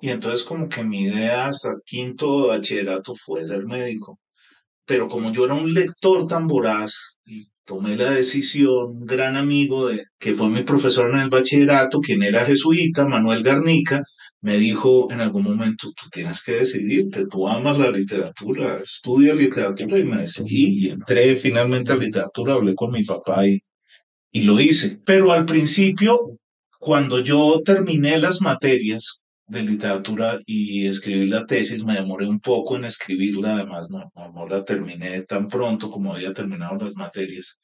Y 0.00 0.10
entonces 0.10 0.44
como 0.44 0.68
que 0.68 0.84
mi 0.84 1.04
idea 1.04 1.46
hasta 1.46 1.74
quinto 1.84 2.48
bachillerato 2.48 3.14
fue 3.14 3.44
ser 3.44 3.64
médico. 3.64 4.18
Pero 4.86 5.08
como 5.08 5.32
yo 5.32 5.44
era 5.46 5.54
un 5.54 5.72
lector 5.72 6.26
tan 6.26 6.46
voraz 6.46 7.18
y 7.24 7.48
tomé 7.64 7.96
la 7.96 8.10
decisión, 8.10 8.98
un 8.98 9.06
gran 9.06 9.36
amigo 9.36 9.88
de, 9.88 10.04
que 10.18 10.34
fue 10.34 10.48
mi 10.50 10.62
profesor 10.62 11.10
en 11.10 11.20
el 11.20 11.30
bachillerato, 11.30 12.00
quien 12.00 12.22
era 12.22 12.44
jesuita, 12.44 13.06
Manuel 13.06 13.42
Garnica, 13.42 14.02
me 14.42 14.58
dijo 14.58 15.10
en 15.10 15.22
algún 15.22 15.44
momento, 15.44 15.90
tú 15.96 16.08
tienes 16.12 16.42
que 16.42 16.52
decidirte, 16.52 17.26
tú 17.30 17.48
amas 17.48 17.78
la 17.78 17.90
literatura, 17.90 18.78
estudia 18.82 19.34
literatura 19.34 19.98
y 19.98 20.04
me 20.04 20.18
decidí 20.18 20.86
y 20.86 20.90
entré 20.90 21.36
finalmente 21.36 21.92
a 21.92 21.96
literatura, 21.96 22.52
hablé 22.52 22.74
con 22.74 22.90
mi 22.92 23.02
papá 23.04 23.46
y, 23.46 23.60
y 24.32 24.42
lo 24.42 24.60
hice. 24.60 24.98
Pero 25.06 25.32
al 25.32 25.46
principio, 25.46 26.18
cuando 26.78 27.20
yo 27.20 27.62
terminé 27.64 28.18
las 28.18 28.42
materias 28.42 29.22
de 29.46 29.62
literatura 29.62 30.38
y 30.46 30.86
escribí 30.86 31.26
la 31.26 31.44
tesis, 31.46 31.84
me 31.84 31.94
demoré 31.94 32.26
un 32.26 32.40
poco 32.40 32.76
en 32.76 32.84
escribirla, 32.84 33.54
además 33.56 33.88
no, 33.90 34.02
no, 34.16 34.32
no 34.32 34.46
la 34.48 34.64
terminé 34.64 35.22
tan 35.22 35.48
pronto 35.48 35.90
como 35.90 36.14
había 36.14 36.32
terminado 36.32 36.76
las 36.76 36.96
materias. 36.96 37.58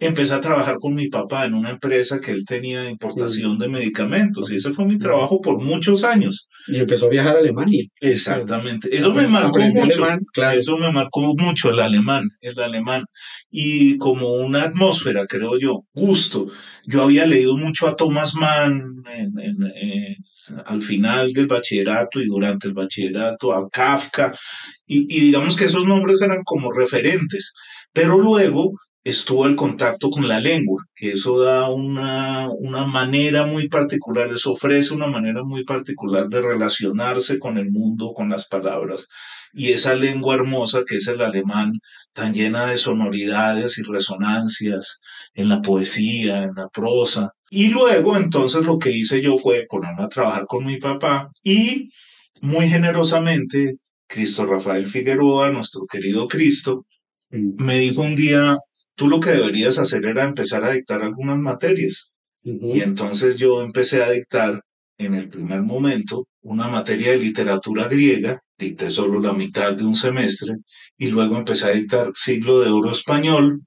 Empecé 0.00 0.34
a 0.34 0.40
trabajar 0.40 0.78
con 0.80 0.92
mi 0.94 1.08
papá 1.08 1.44
en 1.44 1.54
una 1.54 1.70
empresa 1.70 2.18
que 2.18 2.32
él 2.32 2.44
tenía 2.44 2.82
de 2.82 2.90
importación 2.90 3.58
de 3.60 3.68
medicamentos 3.68 4.50
y 4.50 4.56
ese 4.56 4.72
fue 4.72 4.84
mi 4.86 4.98
trabajo 4.98 5.40
por 5.40 5.62
muchos 5.62 6.02
años. 6.02 6.48
Y 6.66 6.78
empezó 6.78 7.06
a 7.06 7.10
viajar 7.10 7.36
a 7.36 7.38
Alemania. 7.38 7.84
Exactamente. 8.00 8.88
Eso 8.94 9.14
me 9.14 9.28
marcó 9.28 9.60
mucho. 9.60 10.02
alemán, 10.02 10.20
claro. 10.32 10.58
Eso 10.58 10.76
me 10.78 10.90
marcó 10.90 11.20
mucho 11.36 11.70
el 11.70 11.78
alemán, 11.78 12.24
el 12.40 12.58
alemán. 12.58 13.04
Y 13.52 13.96
como 13.98 14.32
una 14.32 14.64
atmósfera, 14.64 15.26
creo 15.26 15.56
yo, 15.60 15.84
gusto. 15.94 16.48
Yo 16.86 17.02
había 17.04 17.24
leído 17.24 17.56
mucho 17.56 17.86
a 17.86 17.94
Thomas 17.94 18.34
Mann 18.34 18.82
en- 19.16 19.38
en- 19.38 19.72
eh, 19.76 20.16
al 20.66 20.82
final 20.82 21.32
del 21.32 21.46
bachillerato 21.46 22.20
y 22.20 22.26
durante 22.26 22.68
el 22.68 22.74
bachillerato, 22.74 23.52
a 23.54 23.68
Kafka, 23.70 24.32
y, 24.86 25.06
y 25.14 25.20
digamos 25.20 25.56
que 25.56 25.66
esos 25.66 25.86
nombres 25.86 26.20
eran 26.22 26.42
como 26.44 26.72
referentes. 26.72 27.52
Pero 27.92 28.18
luego 28.18 28.72
estuvo 29.04 29.46
el 29.46 29.54
contacto 29.54 30.08
con 30.08 30.26
la 30.26 30.40
lengua, 30.40 30.82
que 30.94 31.12
eso 31.12 31.38
da 31.38 31.68
una, 31.70 32.48
una 32.50 32.86
manera 32.86 33.46
muy 33.46 33.68
particular, 33.68 34.28
eso 34.28 34.52
ofrece 34.52 34.94
una 34.94 35.06
manera 35.06 35.44
muy 35.44 35.64
particular 35.64 36.28
de 36.28 36.40
relacionarse 36.40 37.38
con 37.38 37.58
el 37.58 37.70
mundo, 37.70 38.14
con 38.14 38.30
las 38.30 38.46
palabras. 38.48 39.06
Y 39.52 39.72
esa 39.72 39.94
lengua 39.94 40.34
hermosa 40.34 40.84
que 40.86 40.96
es 40.96 41.06
el 41.06 41.20
alemán, 41.20 41.72
tan 42.14 42.32
llena 42.32 42.66
de 42.66 42.78
sonoridades 42.78 43.78
y 43.78 43.82
resonancias 43.82 45.00
en 45.34 45.48
la 45.50 45.60
poesía, 45.60 46.42
en 46.42 46.54
la 46.56 46.68
prosa. 46.68 47.30
Y 47.54 47.68
luego 47.68 48.16
entonces 48.16 48.64
lo 48.64 48.78
que 48.78 48.90
hice 48.90 49.20
yo 49.20 49.38
fue 49.38 49.66
ponerme 49.68 50.02
a 50.04 50.08
trabajar 50.08 50.44
con 50.46 50.64
mi 50.64 50.78
papá 50.78 51.30
y 51.42 51.88
muy 52.40 52.68
generosamente 52.68 53.76
Cristo 54.08 54.46
Rafael 54.46 54.86
Figueroa, 54.86 55.50
nuestro 55.50 55.86
querido 55.86 56.26
Cristo, 56.28 56.84
Mm. 57.34 57.64
me 57.64 57.78
dijo 57.80 58.02
un 58.02 58.14
día, 58.14 58.58
tú 58.94 59.08
lo 59.08 59.18
que 59.20 59.30
deberías 59.30 59.78
hacer 59.78 60.06
era 60.06 60.24
empezar 60.24 60.64
a 60.64 60.72
dictar 60.72 61.02
algunas 61.02 61.38
materias. 61.38 62.12
Y 62.42 62.80
entonces 62.82 63.36
yo 63.36 63.62
empecé 63.62 64.02
a 64.02 64.10
dictar 64.10 64.60
en 64.98 65.14
el 65.14 65.28
primer 65.30 65.62
momento 65.62 66.28
una 66.42 66.68
materia 66.68 67.10
de 67.12 67.18
literatura 67.18 67.88
griega, 67.88 68.40
dicté 68.58 68.90
solo 68.90 69.18
la 69.20 69.32
mitad 69.32 69.72
de 69.72 69.84
un 69.84 69.96
semestre, 69.96 70.56
y 70.98 71.08
luego 71.08 71.36
empecé 71.38 71.66
a 71.66 71.70
dictar 71.70 72.10
siglo 72.14 72.60
de 72.60 72.70
oro 72.70 72.90
español 72.92 73.62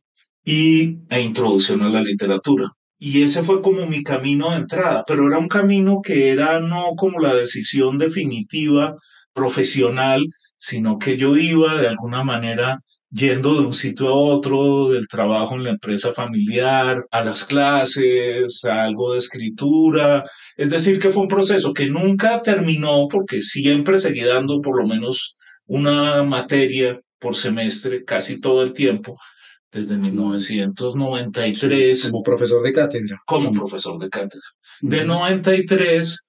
y, 0.46 1.00
e 1.10 1.22
introducción 1.22 1.82
a 1.82 1.89
la 1.89 2.01
literatura. 2.01 2.70
Y 3.00 3.24
ese 3.24 3.44
fue 3.44 3.62
como 3.62 3.86
mi 3.86 4.04
camino 4.04 4.51
de 4.51 4.58
entrada, 4.58 5.04
pero 5.08 5.27
era 5.27 5.38
un 5.38 5.48
camino 5.48 6.01
que 6.04 6.30
era 6.30 6.60
no 6.60 6.94
como 6.98 7.20
la 7.20 7.34
decisión 7.36 7.98
definitiva 7.98 8.96
profesional, 9.34 10.25
sino 10.58 10.98
que 10.98 11.18
yo 11.18 11.38
iba 11.38 11.80
de 11.80 11.88
alguna 11.88 12.24
manera 12.24 12.80
yendo 13.10 13.54
de 13.54 13.68
un 13.68 13.74
sitio 13.74 14.10
a 14.10 14.13
otro, 14.13 14.89
del 14.89 15.08
trabajo 15.08 15.56
en 15.56 15.63
la 15.63 15.70
empresa 15.72 16.13
familiar, 16.13 17.06
a 17.12 17.24
las 17.24 17.46
clases, 17.46 18.66
a 18.66 18.84
algo 18.84 19.13
de 19.13 19.20
escritura. 19.20 20.24
Es 20.58 20.70
decir, 20.70 21.00
que 21.00 21.10
fue 21.10 21.24
un 21.24 21.30
proceso 21.30 21.74
que 21.74 21.88
nunca 21.88 22.42
terminó 22.42 23.08
porque 23.10 23.42
siempre 23.42 23.98
seguí 24.00 24.22
dando 24.22 24.62
por 24.62 24.80
lo 24.82 24.88
menos 24.88 25.38
una 25.66 26.24
materia 26.24 27.00
por 27.20 27.36
semestre 27.36 28.04
casi 28.04 28.39
todo 28.39 28.63
el 28.63 28.74
tiempo, 28.74 29.18
desde 29.71 29.97
1993 29.97 32.09
Como 32.09 32.24
profesor 32.24 32.63
de 32.63 32.74
cátedra. 32.74 33.21
como 33.25 33.51
profesor 33.51 34.00
de 34.00 34.09
cátedra. 34.09 34.45
De 34.81 34.97
Ujú. 35.00 35.07
93 35.07 36.25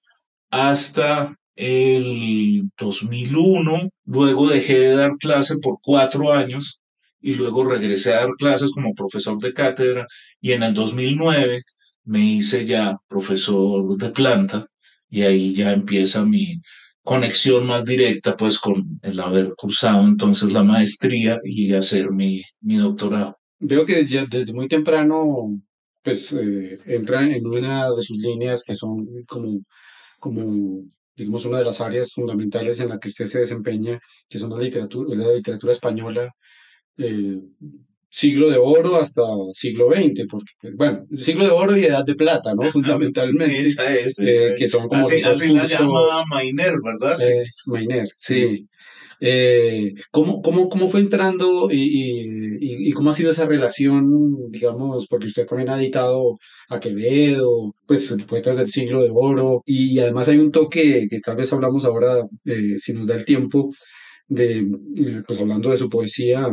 hasta 0.50 1.35
el 1.57 2.71
2001, 2.78 3.90
luego 4.07 4.49
dejé 4.49 4.78
de 4.78 4.95
dar 4.95 5.16
clase 5.18 5.59
por 5.59 5.78
cuatro 5.83 6.33
años 6.33 6.80
y 7.21 7.35
luego 7.35 7.64
regresé 7.64 8.12
a 8.14 8.21
dar 8.21 8.30
clases 8.38 8.71
como 8.73 8.95
profesor 8.95 9.38
de 9.38 9.52
cátedra 9.52 10.07
y 10.40 10.52
en 10.52 10.62
el 10.62 10.73
2009 10.75 11.62
me 12.04 12.21
hice 12.25 12.64
ya 12.64 12.97
profesor 13.09 13.97
de 13.97 14.11
planta 14.11 14.66
y 15.11 15.23
ahí 15.23 15.52
ya 15.54 15.73
empieza 15.73 16.25
mi 16.25 16.61
conexión 17.02 17.67
más 17.67 17.85
directa 17.85 18.37
pues 18.37 18.59
con 18.59 19.00
el 19.02 19.21
haber 19.21 19.55
cursado 19.57 20.07
entonces 20.07 20.52
la 20.52 20.62
maestría 20.62 21.38
y 21.45 21.73
hacer 21.75 22.11
mi, 22.11 22.43
mi 22.61 22.76
doctorado. 22.76 23.38
Veo 23.61 23.85
que 23.85 24.07
ya 24.07 24.26
desde 24.26 24.52
muy 24.52 24.69
temprano, 24.69 25.61
pues, 26.02 26.33
eh, 26.33 26.78
entra 26.87 27.25
en 27.25 27.47
una 27.47 27.90
de 27.90 28.02
sus 28.02 28.19
líneas 28.19 28.62
que 28.64 28.75
son 28.75 29.07
como, 29.26 29.61
como, 30.21 30.85
digamos, 31.17 31.45
una 31.45 31.59
de 31.59 31.64
las 31.64 31.81
áreas 31.81 32.12
fundamentales 32.12 32.78
en 32.81 32.90
la 32.90 32.99
que 33.00 33.09
usted 33.09 33.26
se 33.26 33.40
desempeña, 33.40 33.99
que 34.28 34.38
son 34.38 34.50
la 34.50 34.59
literatura, 34.59 35.17
la 35.17 35.35
literatura 35.35 35.73
española, 35.73 36.33
eh, 36.99 37.40
siglo 38.11 38.49
de 38.50 38.57
oro 38.59 38.97
hasta 38.97 39.23
siglo 39.53 39.88
XX, 39.91 40.27
porque, 40.29 40.53
pues, 40.61 40.75
bueno, 40.77 41.05
siglo 41.12 41.45
de 41.45 41.50
oro 41.50 41.77
y 41.77 41.85
edad 41.85 42.05
de 42.05 42.15
plata, 42.15 42.55
¿no? 42.55 42.62
Fundamentalmente, 42.73 43.61
Esa 43.61 43.95
es, 43.95 44.19
esa 44.19 44.25
eh, 44.25 44.47
es. 44.49 44.55
que 44.59 44.69
son 44.69 44.88
como 44.88 45.03
Así, 45.07 45.23
así 45.23 45.49
la 45.49 45.67
llama 45.67 46.25
Mainer, 46.31 46.75
¿verdad? 46.83 47.21
Eh, 47.23 47.45
Mainer, 47.67 48.09
sí. 48.19 48.67
Eh, 49.21 49.95
¿cómo, 50.12 50.41
cómo, 50.43 50.69
cómo 50.69 50.88
fue 50.88 51.00
entrando 51.00 51.69
y, 51.73 51.81
y, 52.61 52.88
y- 52.88 52.93
cómo 52.93 53.11
ha 53.11 53.15
sido 53.15 53.31
esa 53.33 53.47
relación, 53.47 54.49
digamos, 54.50 55.07
porque 55.09 55.27
usted 55.27 55.45
también 55.47 55.71
ha 55.71 55.79
editado 55.81 56.38
a 56.69 56.79
Quevedo, 56.79 57.75
pues 57.87 58.15
poetas 58.29 58.57
del 58.59 58.69
siglo 58.69 59.03
de 59.03 59.11
oro, 59.12 59.62
y 59.67 59.99
además 59.99 60.29
hay 60.29 60.38
un 60.38 60.53
toque 60.53 61.09
que 61.11 61.19
tal 61.21 61.35
vez 61.37 61.53
hablamos 61.53 61.85
ahora, 61.85 62.23
eh, 62.45 62.77
si 62.79 62.93
nos 62.93 63.09
da 63.09 63.17
el 63.17 63.25
tiempo, 63.25 63.75
de, 64.29 64.67
pues 65.27 65.41
hablando 65.41 65.71
de 65.71 65.79
su 65.79 65.88
poesía, 65.88 66.47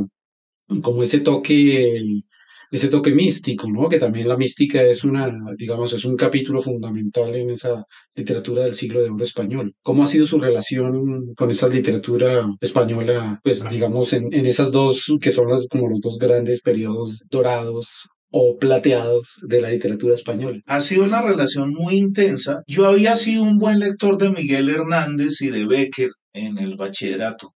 como 0.82 1.04
ese 1.04 1.20
toque 1.20 2.24
ese 2.72 2.88
toque 2.90 3.14
místico, 3.14 3.70
¿no? 3.70 3.90
Que 3.90 4.00
también 4.00 4.28
la 4.28 4.38
mística 4.38 4.82
es 4.84 5.04
una, 5.04 5.32
digamos, 5.58 5.94
es 5.94 6.06
un 6.06 6.16
capítulo 6.16 6.62
fundamental 6.62 7.34
en 7.36 7.52
esa 7.52 7.86
literatura 8.16 8.64
del 8.64 8.76
siglo 8.76 9.02
de 9.02 9.10
oro 9.10 9.24
español. 9.24 9.74
¿Cómo 9.82 10.04
ha 10.04 10.08
sido 10.08 10.26
su 10.26 10.40
relación 10.40 11.34
con 11.36 11.52
esa 11.52 11.68
literatura 11.70 12.46
española, 12.62 13.40
pues 13.44 13.68
digamos, 13.70 14.14
en, 14.14 14.34
en 14.34 14.46
esas 14.46 14.72
dos, 14.72 15.06
que 15.22 15.32
son 15.32 15.50
las, 15.50 15.68
como 15.68 15.90
los 15.90 16.02
dos 16.02 16.18
grandes 16.20 16.62
periodos 16.62 17.24
dorados 17.30 18.08
o 18.32 18.58
plateados 18.58 19.40
de 19.48 19.62
la 19.62 19.70
literatura 19.70 20.16
española. 20.16 20.60
Ha 20.66 20.82
sido 20.82 21.06
una 21.06 21.22
relación 21.22 21.72
muy 21.72 21.96
intensa. 21.96 22.64
Yo 22.68 22.86
había 22.86 23.16
sido 23.16 23.44
un 23.44 23.58
buen 23.58 23.80
lector 23.80 24.18
de 24.18 24.30
Miguel 24.30 24.70
Hernández 24.70 25.42
y 25.42 25.48
de 25.50 25.66
Becker 25.66 26.10
en 26.34 26.58
el 26.58 26.76
bachillerato. 26.76 27.55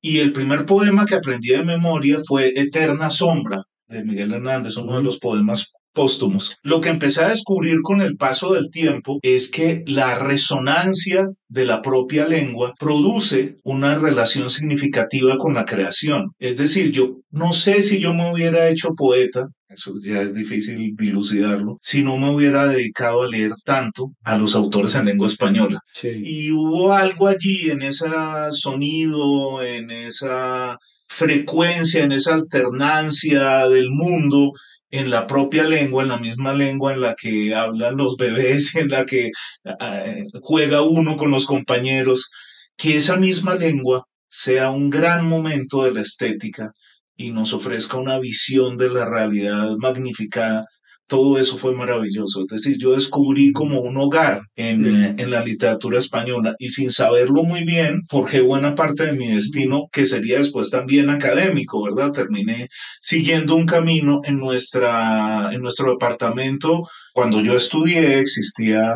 Y 0.00 0.18
el 0.20 0.32
primer 0.32 0.64
poema 0.66 1.06
que 1.06 1.16
aprendí 1.16 1.48
de 1.48 1.64
memoria 1.64 2.18
fue 2.26 2.52
Eterna 2.56 3.10
Sombra 3.10 3.62
de 3.88 4.04
Miguel 4.04 4.32
Hernández, 4.32 4.76
uno 4.76 4.96
de 4.96 5.02
los 5.02 5.18
poemas 5.18 5.72
póstumos. 5.92 6.56
Lo 6.62 6.80
que 6.80 6.88
empecé 6.88 7.24
a 7.24 7.28
descubrir 7.28 7.78
con 7.82 8.00
el 8.00 8.16
paso 8.16 8.54
del 8.54 8.70
tiempo 8.70 9.18
es 9.22 9.50
que 9.50 9.82
la 9.86 10.18
resonancia 10.18 11.28
de 11.48 11.64
la 11.64 11.82
propia 11.82 12.26
lengua 12.26 12.74
produce 12.78 13.56
una 13.64 13.98
relación 13.98 14.50
significativa 14.50 15.36
con 15.36 15.54
la 15.54 15.64
creación. 15.64 16.30
Es 16.38 16.56
decir, 16.56 16.92
yo 16.92 17.16
no 17.30 17.52
sé 17.52 17.82
si 17.82 17.98
yo 17.98 18.14
me 18.14 18.32
hubiera 18.32 18.68
hecho 18.68 18.94
poeta, 18.94 19.48
eso 19.70 19.94
ya 20.02 20.20
es 20.20 20.34
difícil 20.34 20.96
dilucidarlo, 20.96 21.78
si 21.80 22.02
no 22.02 22.16
me 22.18 22.28
hubiera 22.30 22.66
dedicado 22.66 23.22
a 23.22 23.28
leer 23.28 23.52
tanto 23.64 24.12
a 24.24 24.36
los 24.36 24.56
autores 24.56 24.96
en 24.96 25.06
lengua 25.06 25.28
española. 25.28 25.80
Y 26.02 26.50
hubo 26.50 26.92
algo 26.92 27.28
allí 27.28 27.70
en 27.70 27.82
ese 27.82 28.06
sonido, 28.50 29.62
en 29.62 29.90
esa 29.90 30.76
frecuencia, 31.08 32.02
en 32.02 32.12
esa 32.12 32.34
alternancia 32.34 33.68
del 33.68 33.90
mundo 33.90 34.52
en 34.90 35.08
la 35.10 35.28
propia 35.28 35.62
lengua, 35.62 36.02
en 36.02 36.08
la 36.08 36.18
misma 36.18 36.52
lengua 36.52 36.92
en 36.92 37.00
la 37.00 37.14
que 37.14 37.54
hablan 37.54 37.96
los 37.96 38.16
bebés, 38.16 38.74
en 38.76 38.88
la 38.88 39.06
que 39.06 39.30
ah, 39.64 40.04
juega 40.42 40.82
uno 40.82 41.16
con 41.16 41.30
los 41.30 41.46
compañeros, 41.46 42.30
que 42.76 42.96
esa 42.96 43.16
misma 43.16 43.54
lengua 43.54 44.04
sea 44.28 44.70
un 44.70 44.90
gran 44.90 45.26
momento 45.26 45.84
de 45.84 45.92
la 45.92 46.02
estética 46.02 46.72
y 47.20 47.32
nos 47.32 47.52
ofrezca 47.52 47.98
una 47.98 48.18
visión 48.18 48.78
de 48.78 48.88
la 48.88 49.04
realidad 49.04 49.76
magnificada 49.78 50.64
todo 51.06 51.38
eso 51.38 51.58
fue 51.58 51.74
maravilloso. 51.74 52.42
Es 52.42 52.46
decir, 52.46 52.76
yo 52.78 52.92
descubrí 52.92 53.50
como 53.50 53.80
un 53.80 53.96
hogar 53.96 54.42
en, 54.54 55.18
en, 55.18 55.30
la 55.30 55.44
literatura 55.44 55.98
española 55.98 56.54
y 56.60 56.68
sin 56.68 56.92
saberlo 56.92 57.42
muy 57.42 57.64
bien, 57.64 58.02
forjé 58.08 58.40
buena 58.40 58.76
parte 58.76 59.06
de 59.06 59.16
mi 59.16 59.26
destino, 59.26 59.88
que 59.90 60.06
sería 60.06 60.38
después 60.38 60.70
también 60.70 61.10
académico, 61.10 61.82
¿verdad? 61.82 62.12
Terminé 62.12 62.68
siguiendo 63.02 63.56
un 63.56 63.66
camino 63.66 64.20
en, 64.22 64.36
nuestra, 64.36 65.50
en 65.52 65.60
nuestro 65.62 65.90
departamento. 65.90 66.88
Cuando 67.12 67.40
yo 67.40 67.56
estudié 67.56 68.20
existía 68.20 68.94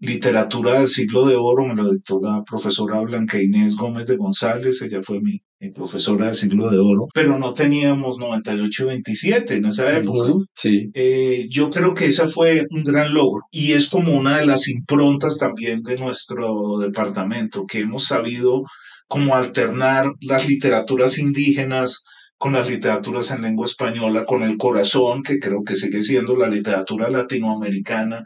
literatura 0.00 0.78
del 0.78 0.88
siglo 0.88 1.26
de 1.26 1.36
oro, 1.36 1.66
me 1.66 1.74
lo 1.74 1.92
dictó 1.92 2.18
la 2.22 2.42
profesora 2.42 3.00
Blanca 3.00 3.40
Inés 3.40 3.76
Gómez 3.76 4.06
de 4.06 4.16
González, 4.16 4.80
ella 4.82 5.00
fue 5.02 5.20
mi, 5.20 5.42
profesora 5.74 6.26
del 6.26 6.34
siglo 6.34 6.70
de 6.70 6.78
oro, 6.78 7.06
pero 7.12 7.38
no 7.38 7.52
teníamos 7.52 8.18
98 8.18 8.82
y 8.82 8.86
27 8.86 9.54
en 9.56 9.66
esa 9.66 9.94
época. 9.94 10.32
sí. 10.56 10.90
Eh, 10.94 11.46
yo 11.50 11.68
creo 11.68 11.92
que 11.92 12.06
ese 12.06 12.28
fue 12.28 12.64
un 12.70 12.82
gran 12.82 13.12
logro 13.12 13.42
y 13.50 13.72
es 13.72 13.88
como 13.88 14.16
una 14.16 14.38
de 14.38 14.46
las 14.46 14.68
improntas 14.68 15.36
también 15.36 15.82
de 15.82 15.96
nuestro 15.96 16.78
departamento, 16.78 17.66
que 17.66 17.80
hemos 17.80 18.06
sabido 18.06 18.62
como 19.06 19.34
alternar 19.34 20.12
las 20.22 20.48
literaturas 20.48 21.18
indígenas, 21.18 22.04
con 22.38 22.54
las 22.54 22.70
literaturas 22.70 23.30
en 23.32 23.42
lengua 23.42 23.66
española, 23.66 24.24
con 24.24 24.42
el 24.42 24.56
corazón, 24.56 25.22
que 25.22 25.38
creo 25.38 25.62
que 25.62 25.76
sigue 25.76 26.02
siendo 26.02 26.36
la 26.36 26.48
literatura 26.48 27.10
latinoamericana, 27.10 28.24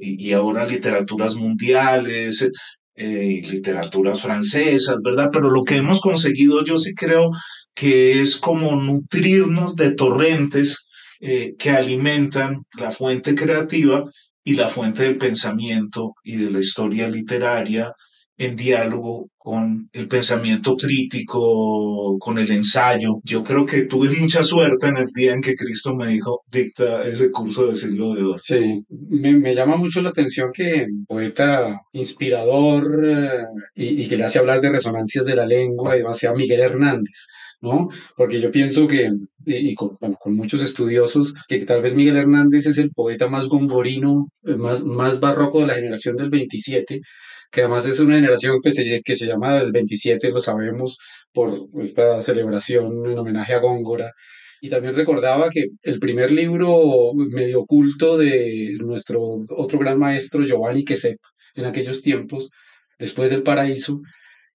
y, 0.00 0.32
ahora 0.32 0.66
literaturas 0.66 1.34
mundiales, 1.36 2.48
eh, 2.94 3.42
literaturas 3.50 4.20
francesas, 4.20 4.96
¿verdad? 5.02 5.30
Pero 5.32 5.50
lo 5.50 5.62
que 5.64 5.76
hemos 5.76 6.00
conseguido 6.00 6.64
yo 6.64 6.78
sí 6.78 6.94
creo 6.94 7.30
que 7.74 8.20
es 8.20 8.36
como 8.36 8.76
nutrirnos 8.76 9.76
de 9.76 9.92
torrentes 9.92 10.78
eh, 11.20 11.54
que 11.58 11.70
alimentan 11.70 12.64
la 12.78 12.90
fuente 12.90 13.34
creativa 13.34 14.04
y 14.44 14.54
la 14.54 14.68
fuente 14.68 15.02
del 15.04 15.18
pensamiento 15.18 16.14
y 16.24 16.36
de 16.36 16.50
la 16.50 16.60
historia 16.60 17.08
literaria 17.08 17.92
en 18.40 18.56
diálogo 18.56 19.28
con 19.36 19.90
el 19.92 20.08
pensamiento 20.08 20.74
crítico, 20.74 22.18
con 22.18 22.38
el 22.38 22.50
ensayo. 22.50 23.20
Yo 23.22 23.44
creo 23.44 23.66
que 23.66 23.82
tuve 23.82 24.08
mucha 24.18 24.42
suerte 24.42 24.86
en 24.86 24.96
el 24.96 25.08
día 25.14 25.34
en 25.34 25.42
que 25.42 25.54
Cristo 25.54 25.94
me 25.94 26.06
dijo, 26.06 26.40
dicta 26.50 27.02
ese 27.06 27.30
curso 27.30 27.66
del 27.66 27.76
siglo 27.76 28.14
de 28.14 28.22
hoy. 28.22 28.34
Sí, 28.38 28.82
me, 28.88 29.54
llama 29.54 29.76
mucho 29.76 30.00
la 30.00 30.08
atención 30.08 30.50
que 30.54 30.86
poeta 31.06 31.82
inspirador 31.92 33.04
eh, 33.04 33.44
y, 33.74 34.08
que 34.08 34.16
le 34.16 34.24
hace 34.24 34.38
hablar 34.38 34.62
de 34.62 34.72
resonancias 34.72 35.26
de 35.26 35.36
la 35.36 35.44
lengua, 35.44 35.98
y 35.98 36.02
sea 36.14 36.32
Miguel 36.32 36.60
Hernández. 36.60 37.26
¿no? 37.60 37.90
Porque 38.16 38.40
yo 38.40 38.50
pienso 38.50 38.86
que, 38.86 39.10
y, 39.44 39.74
con, 39.74 39.98
bueno, 40.00 40.16
con, 40.18 40.34
muchos 40.34 40.62
estudiosos, 40.62 41.34
que 41.46 41.58
tal 41.66 41.82
vez 41.82 41.94
Miguel 41.94 42.16
Hernández 42.16 42.66
es 42.66 42.78
el 42.78 42.90
poeta 42.90 43.28
más 43.28 43.48
gongorino, 43.48 44.28
eh, 44.44 44.56
más, 44.56 44.82
más 44.82 45.20
barroco 45.20 45.60
de 45.60 45.66
la 45.66 45.74
generación 45.74 46.16
del 46.16 46.30
27, 46.30 47.02
que 47.50 47.62
además 47.62 47.86
es 47.86 48.00
una 48.00 48.14
generación 48.16 48.60
que 48.62 48.72
se, 48.72 49.02
que 49.02 49.16
se 49.16 49.26
llama 49.26 49.58
el 49.60 49.72
27, 49.72 50.30
lo 50.30 50.40
sabemos 50.40 50.98
por 51.32 51.52
esta 51.82 52.22
celebración 52.22 53.06
en 53.06 53.18
homenaje 53.18 53.54
a 53.54 53.58
Góngora. 53.60 54.12
Y 54.60 54.68
también 54.68 54.94
recordaba 54.94 55.48
que 55.50 55.66
el 55.82 55.98
primer 55.98 56.30
libro 56.32 57.12
medio 57.14 57.60
oculto 57.62 58.18
de 58.18 58.76
nuestro 58.78 59.20
otro 59.56 59.78
gran 59.78 59.98
maestro 59.98 60.42
Giovanni 60.42 60.84
Quesep 60.84 61.18
en 61.54 61.64
aquellos 61.64 62.02
tiempos, 62.02 62.50
después 62.98 63.30
del 63.30 63.42
paraíso, 63.42 64.00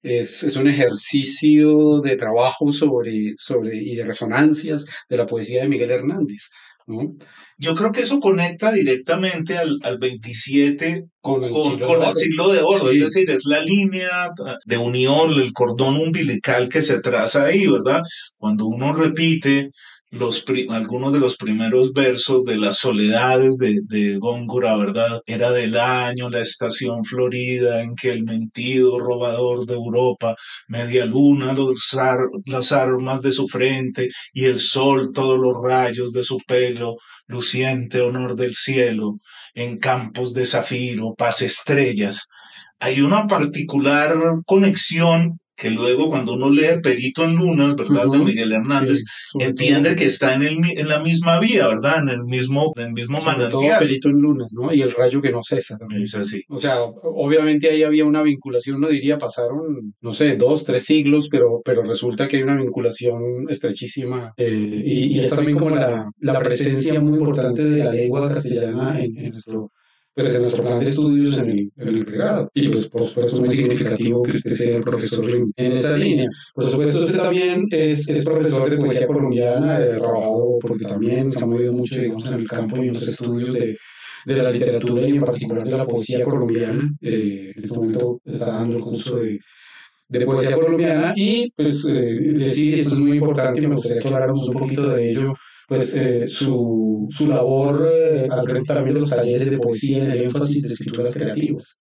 es, 0.03 0.43
es, 0.43 0.55
un 0.55 0.67
ejercicio 0.67 1.99
de 2.01 2.15
trabajo 2.15 2.71
sobre, 2.71 3.33
sobre, 3.37 3.75
y 3.75 3.95
de 3.95 4.05
resonancias 4.05 4.85
de 5.09 5.17
la 5.17 5.25
poesía 5.25 5.63
de 5.63 5.69
Miguel 5.69 5.89
Hernández. 5.91 6.49
Yo 7.57 7.73
creo 7.73 7.91
que 7.91 8.01
eso 8.01 8.19
conecta 8.19 8.71
directamente 8.71 9.57
al, 9.57 9.79
al 9.81 9.97
27 9.97 11.05
con 11.19 11.43
el, 11.43 11.53
siglo, 12.13 12.51
de 12.53 12.61
oro, 12.61 12.91
es 12.91 12.99
decir, 12.99 13.29
es 13.31 13.45
la 13.45 13.61
línea 13.61 14.29
de 14.65 14.77
unión, 14.77 15.31
el 15.33 15.51
cordón 15.51 15.97
umbilical 15.97 16.69
que 16.69 16.83
se 16.83 16.99
traza 16.99 17.45
ahí, 17.45 17.65
¿verdad? 17.65 18.03
Cuando 18.37 18.67
uno 18.67 18.93
repite 18.93 19.71
los 20.15 20.45
algunos 20.69 21.11
de 21.11 21.19
los 21.19 21.35
primeros 21.35 21.91
versos 21.91 22.45
de 22.45 22.55
las 22.57 22.77
soledades 22.77 23.57
de, 23.57 23.81
de, 23.83 24.17
Góngora, 24.17 24.77
¿verdad? 24.77 25.21
Era 25.25 25.51
del 25.51 25.77
año, 25.77 26.29
la 26.29 26.39
estación 26.39 27.03
florida 27.03 27.81
en 27.83 27.95
que 27.95 28.11
el 28.11 28.23
mentido 28.23 28.97
robador 28.99 29.65
de 29.65 29.73
Europa, 29.73 30.35
media 30.67 31.05
luna, 31.05 31.53
los 31.53 31.95
las 32.45 32.71
armas 32.71 33.21
de 33.21 33.31
su 33.33 33.47
frente 33.47 34.09
y 34.31 34.45
el 34.45 34.59
sol, 34.59 35.11
todos 35.13 35.37
los 35.37 35.61
rayos 35.61 36.13
de 36.13 36.23
su 36.23 36.39
pelo, 36.47 36.95
luciente 37.27 38.01
honor 38.01 38.35
del 38.35 38.55
cielo, 38.55 39.19
en 39.53 39.77
campos 39.77 40.33
de 40.33 40.45
zafiro, 40.45 41.13
paz 41.15 41.41
estrellas. 41.41 42.27
Hay 42.79 43.01
una 43.01 43.27
particular 43.27 44.15
conexión 44.45 45.39
que 45.55 45.69
luego 45.69 46.09
cuando 46.09 46.33
uno 46.33 46.49
lee 46.49 46.81
Perito 46.83 47.23
en 47.23 47.35
Lunas, 47.35 47.75
¿verdad? 47.75 48.07
de 48.11 48.19
Miguel 48.19 48.51
Hernández, 48.51 49.03
entiende 49.39 49.95
que 49.95 50.05
está 50.05 50.33
en, 50.33 50.43
el, 50.43 50.57
en 50.77 50.87
la 50.87 51.01
misma 51.01 51.39
vía, 51.39 51.67
¿verdad? 51.67 51.99
En 51.99 52.09
el 52.09 52.23
mismo, 52.23 52.73
en 52.75 52.87
el 52.87 52.93
mismo 52.93 53.21
manantial. 53.21 53.79
Perito 53.79 54.09
en 54.09 54.21
Lunas, 54.21 54.51
¿no? 54.53 54.73
Y 54.73 54.81
el 54.81 54.91
rayo 54.91 55.21
que 55.21 55.31
no 55.31 55.43
cesa 55.43 55.77
también. 55.77 56.03
Es 56.03 56.15
así. 56.15 56.43
O 56.49 56.57
sea, 56.57 56.83
obviamente 56.83 57.69
ahí 57.69 57.83
había 57.83 58.05
una 58.05 58.21
vinculación, 58.21 58.81
no 58.81 58.89
diría, 58.89 59.17
pasaron, 59.17 59.93
no 60.01 60.13
sé, 60.13 60.35
dos, 60.35 60.65
tres 60.65 60.83
siglos, 60.83 61.29
pero, 61.29 61.61
pero 61.63 61.83
resulta 61.83 62.27
que 62.27 62.37
hay 62.37 62.43
una 62.43 62.57
vinculación 62.57 63.49
estrechísima. 63.49 64.33
Eh, 64.37 64.81
y, 64.85 65.17
y, 65.17 65.19
es 65.19 65.29
también 65.29 65.57
como 65.57 65.75
la, 65.75 66.05
la, 66.19 66.39
presencia 66.39 66.99
muy 66.99 67.17
importante 67.17 67.63
de 67.63 67.83
la 67.83 67.91
lengua 67.91 68.27
castellana 68.27 68.99
en, 68.99 69.17
en 69.17 69.31
nuestro 69.31 69.71
pues 70.15 70.33
en 70.33 70.41
nuestro 70.41 70.63
plan 70.63 70.79
de 70.79 70.89
estudios 70.89 71.37
en 71.37 71.49
el, 71.49 71.71
en 71.75 71.87
el 71.89 72.05
pregrado. 72.05 72.49
Y 72.53 72.69
pues 72.69 72.87
por 72.87 73.05
supuesto 73.05 73.35
es 73.35 73.41
muy 73.41 73.55
significativo 73.55 74.23
que 74.23 74.37
usted 74.37 74.49
sea 74.49 74.77
el 74.77 74.83
profesor 74.83 75.29
en, 75.29 75.71
esa 75.73 75.97
línea. 75.97 76.29
Por 76.53 76.71
supuesto 76.71 77.01
usted 77.01 77.17
también 77.17 77.65
es, 77.69 78.07
es 78.07 78.23
profesor 78.23 78.69
de 78.69 78.77
poesía 78.77 79.07
colombiana, 79.07 79.75
ha 79.75 79.97
trabajado 79.97 80.57
porque 80.61 80.85
también 80.85 81.31
se 81.31 81.43
ha 81.43 81.45
movido 81.45 81.73
mucho 81.73 81.99
digamos 81.99 82.25
en 82.31 82.39
el 82.39 82.47
campo 82.47 82.77
y 82.77 82.87
en 82.87 82.93
los 82.93 83.07
estudios 83.07 83.53
de, 83.53 83.77
de 84.25 84.35
la 84.43 84.51
literatura 84.51 85.05
y 85.05 85.11
en 85.11 85.25
particular 85.25 85.67
de 85.67 85.77
la 85.77 85.85
poesía 85.85 86.23
colombiana. 86.23 86.89
Eh, 87.01 87.51
en 87.53 87.59
este 87.63 87.75
momento 87.75 88.21
está 88.23 88.45
dando 88.45 88.77
el 88.77 88.83
curso 88.83 89.17
de, 89.17 89.37
de 90.07 90.25
poesía 90.25 90.55
colombiana 90.55 91.13
y 91.15 91.51
pues 91.51 91.85
eh, 91.89 91.93
decir, 91.93 92.79
esto 92.79 92.93
es 92.93 92.99
muy 92.99 93.17
importante 93.17 93.67
me 93.67 93.75
gustaría 93.75 94.01
que 94.01 94.07
habláramos 94.07 94.47
un 94.47 94.55
poquito 94.55 94.89
de 94.89 95.11
ello, 95.11 95.33
pues 95.67 95.95
eh, 95.95 96.27
su, 96.27 97.07
su 97.09 97.27
labor 97.27 97.89
eh, 97.91 98.27
al 98.29 98.45
también 98.65 98.95
los 98.95 99.09
talleres 99.09 99.49
de 99.49 99.57
poesía 99.57 100.03
en 100.03 100.11
el 100.11 100.23
énfasis 100.23 100.63
de 100.63 100.73
escrituras 100.73 101.15
creativas. 101.15 101.77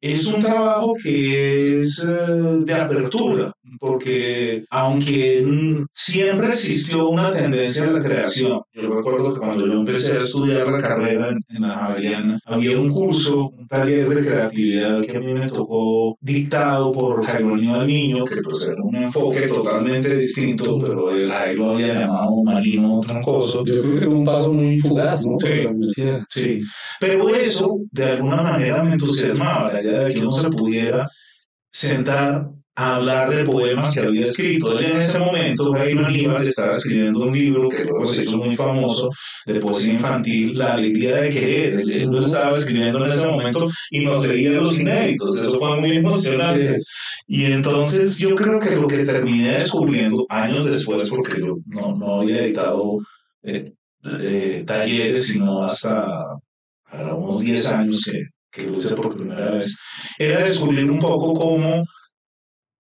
Es 0.00 0.26
un 0.26 0.40
trabajo 0.40 0.94
que 1.02 1.80
es 1.80 2.04
eh, 2.06 2.58
de 2.64 2.74
apertura, 2.74 3.52
porque 3.80 4.64
aunque 4.70 5.44
siempre 5.92 6.48
existió 6.48 7.08
una 7.08 7.32
tendencia 7.32 7.84
a 7.84 7.92
la 7.92 8.02
creación, 8.02 8.60
yo 8.74 8.94
recuerdo 8.94 9.34
que 9.34 9.40
cuando 9.40 9.66
yo 9.66 9.72
empecé 9.74 10.14
a 10.14 10.18
estudiar 10.18 10.68
la 10.68 10.80
carrera 10.80 11.30
en, 11.30 11.62
la 11.62 11.70
Javeriana, 11.70 12.38
había 12.44 12.78
un 12.78 12.90
curso, 12.90 13.50
un 13.56 13.66
taller 13.66 14.08
de 14.08 14.26
creatividad 14.26 15.04
que 15.04 15.16
a 15.16 15.20
mí 15.20 15.32
me 15.32 15.48
tocó 15.48 16.16
dictado 16.20 16.92
por 16.92 17.24
Jairo 17.24 17.56
del 17.56 17.86
Niño, 17.86 18.24
que 18.24 18.42
pues 18.42 18.68
era 18.68 18.82
un 18.82 18.94
enfoque 18.94 19.48
totalmente 19.48 20.16
distinto, 20.16 20.78
pero 20.78 21.10
él 21.10 21.30
lo 21.56 21.70
había 21.70 22.00
llamado 22.00 22.42
Marino 22.44 23.00
Troncoso. 23.00 23.64
Yo 23.64 23.80
creo 23.80 23.94
que 23.94 24.06
fue 24.06 24.08
un 24.08 24.24
paso 24.24 24.52
muy 24.52 24.78
fugaz, 24.78 25.24
¿no? 25.26 25.36
Sí, 25.38 26.04
sí. 26.28 26.60
Pero 27.00 27.28
eso, 27.34 27.78
de 27.90 28.04
alguna 28.04 28.42
manera, 28.42 28.82
me 28.82 28.92
entusiasmaba, 28.92 29.72
de 29.86 30.14
que 30.14 30.20
uno 30.20 30.32
se 30.32 30.50
pudiera 30.50 31.08
sentar 31.70 32.50
a 32.76 32.96
hablar 32.96 33.30
de 33.30 33.44
poemas 33.44 33.94
que 33.94 34.00
había 34.00 34.26
escrito. 34.26 34.78
Él 34.78 34.92
en 34.92 34.98
ese 34.98 35.18
momento, 35.18 35.72
Jaime 35.72 36.04
Aníbal, 36.04 36.46
estaba 36.46 36.72
escribiendo 36.72 37.20
un 37.20 37.32
libro 37.32 37.68
que 37.70 37.84
luego 37.84 38.06
se 38.06 38.22
hizo 38.22 38.36
muy 38.36 38.54
famoso 38.54 39.10
de 39.46 39.58
poesía 39.60 39.94
infantil, 39.94 40.58
La 40.58 40.74
alegría 40.74 41.16
de 41.16 41.30
querer. 41.30 41.80
Él, 41.80 42.04
lo 42.04 42.20
estaba 42.20 42.56
escribiendo 42.58 43.04
en 43.04 43.12
ese 43.12 43.26
momento 43.26 43.70
y 43.90 44.04
nos 44.04 44.26
leía 44.26 44.50
los 44.50 44.78
inéditos. 44.78 45.40
Eso 45.40 45.58
fue 45.58 45.80
muy 45.80 45.96
emocionante. 45.96 46.78
Y 47.26 47.46
entonces 47.46 48.18
yo 48.18 48.34
creo 48.34 48.60
que 48.60 48.76
lo 48.76 48.86
que 48.86 49.04
terminé 49.04 49.52
descubriendo 49.52 50.26
años 50.28 50.66
después, 50.66 51.08
porque 51.08 51.40
yo 51.40 51.56
no, 51.66 51.96
no 51.96 52.20
había 52.20 52.44
editado 52.44 52.98
eh, 53.42 53.72
eh, 54.20 54.64
talleres, 54.66 55.28
sino 55.28 55.64
hasta 55.64 56.26
unos 56.92 57.40
10 57.40 57.66
años 57.72 58.04
que, 58.04 58.22
que 58.56 58.70
hice 58.70 58.94
por 58.94 59.16
primera 59.16 59.50
vez, 59.52 59.76
era 60.18 60.40
descubrir 60.40 60.90
un 60.90 60.98
poco 60.98 61.34
cómo 61.34 61.84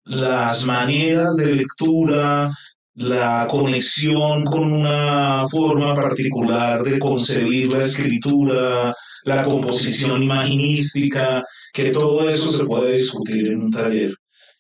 las 0.05 0.65
maneras 0.65 1.37
de 1.37 1.55
lectura, 1.55 2.51
la 2.95 3.47
conexión 3.49 4.45
con 4.45 4.73
una 4.73 5.47
forma 5.49 5.95
particular 5.95 6.83
de 6.83 6.99
concebir 6.99 7.71
la 7.71 7.81
escritura, 7.81 8.95
la 9.25 9.45
composición 9.45 10.23
imaginística, 10.23 11.43
que 11.73 11.91
todo 11.91 12.29
eso 12.29 12.53
se 12.53 12.65
puede 12.65 12.97
discutir 12.97 13.49
en 13.49 13.63
un 13.63 13.71
taller. 13.71 14.15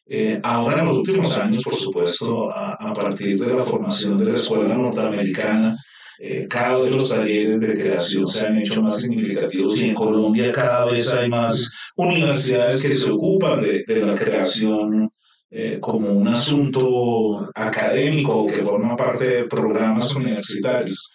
Eh, 0.06 0.40
ahora 0.42 0.80
en 0.80 0.86
los 0.86 0.98
últimos 0.98 1.36
años, 1.38 1.62
por 1.62 1.74
supuesto, 1.74 2.50
a, 2.50 2.92
partir 2.92 3.38
de 3.38 3.54
la 3.54 3.64
formación 3.64 4.18
de 4.18 4.26
la 4.26 4.34
escuela 4.34 4.74
norteamericana, 4.74 5.76
eh, 6.22 6.46
cada 6.48 6.78
vez 6.78 6.94
los 6.94 7.08
talleres 7.08 7.62
de 7.62 7.72
creación 7.72 8.26
se 8.26 8.46
han 8.46 8.58
hecho 8.58 8.82
más 8.82 9.00
significativos 9.00 9.78
y 9.78 9.88
en 9.88 9.94
Colombia 9.94 10.52
cada 10.52 10.84
vez 10.84 11.10
hay 11.12 11.30
más 11.30 11.70
universidades 11.96 12.82
que 12.82 12.92
se 12.92 13.10
ocupan 13.10 13.62
de, 13.62 13.84
de 13.86 14.02
la 14.02 14.14
creación 14.14 15.10
eh, 15.50 15.78
como 15.80 16.12
un 16.12 16.28
asunto 16.28 17.50
académico 17.54 18.46
que 18.46 18.62
forma 18.62 18.96
parte 18.96 19.24
de 19.24 19.44
programas 19.46 20.14
universitarios. 20.14 21.10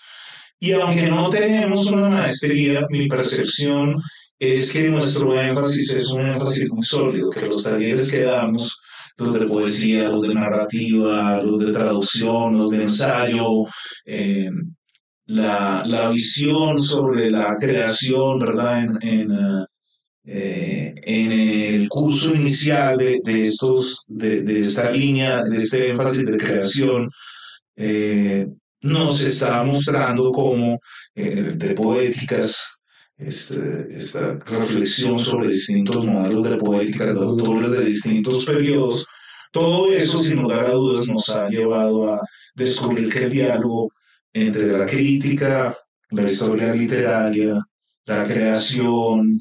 Y 0.59 0.71
aunque 0.71 1.05
no 1.05 1.29
tenemos 1.29 1.85
una 1.91 2.09
maestría, 2.09 2.87
mi 2.89 3.07
percepción 3.07 3.95
es 4.39 4.71
que 4.71 4.89
nuestro 4.89 5.39
énfasis 5.39 5.93
es 5.93 6.07
un 6.11 6.21
énfasis 6.21 6.67
muy 6.71 6.83
sólido, 6.83 7.29
que 7.29 7.45
los 7.45 7.63
talleres 7.63 8.11
que 8.11 8.23
damos, 8.23 8.77
los 9.17 9.39
de 9.39 9.45
poesía, 9.45 10.09
los 10.09 10.23
de 10.23 10.33
narrativa, 10.33 11.39
los 11.41 11.59
de 11.59 11.71
traducción, 11.71 12.57
los 12.57 12.71
de 12.71 12.81
ensayo, 12.81 13.65
eh, 14.05 14.49
la, 15.25 15.83
la, 15.85 16.09
visión 16.09 16.79
sobre 16.79 17.31
la 17.31 17.55
creación, 17.55 18.39
¿verdad? 18.39 18.83
En, 18.83 18.97
en, 19.01 19.31
uh, 19.31 19.65
eh, 20.27 20.95
en 21.03 21.31
el 21.31 21.89
curso 21.89 22.33
inicial 22.33 22.97
de, 22.97 23.19
de 23.23 23.43
estos, 23.43 24.03
de, 24.07 24.41
de, 24.41 24.61
esta 24.61 24.89
línea, 24.89 25.43
de 25.43 25.57
este 25.57 25.91
énfasis 25.91 26.25
de 26.25 26.37
creación, 26.37 27.09
eh, 27.75 28.47
nos 28.81 29.21
está 29.21 29.63
mostrando 29.63 30.31
cómo 30.31 30.79
eh, 31.13 31.53
de 31.55 31.75
poéticas, 31.75 32.77
este, 33.17 33.87
esta 33.95 34.37
reflexión 34.45 35.19
sobre 35.19 35.49
distintos 35.49 36.05
modelos 36.05 36.49
de 36.49 36.57
poética 36.57 37.05
de 37.05 37.19
autores 37.19 37.71
de 37.71 37.85
distintos 37.85 38.45
periodos, 38.45 39.05
todo 39.51 39.91
eso 39.93 40.17
sin 40.17 40.41
lugar 40.41 40.65
a 40.65 40.71
dudas 40.71 41.07
nos 41.07 41.29
ha 41.29 41.47
llevado 41.47 42.13
a 42.13 42.19
descubrir 42.55 43.13
que 43.13 43.25
el 43.25 43.31
diálogo 43.31 43.89
entre 44.35 44.67
la 44.67 44.85
crítica, 44.85 45.75
la 46.09 46.23
historia 46.23 46.73
literaria, 46.73 47.65
la 48.05 48.23
creación, 48.25 49.39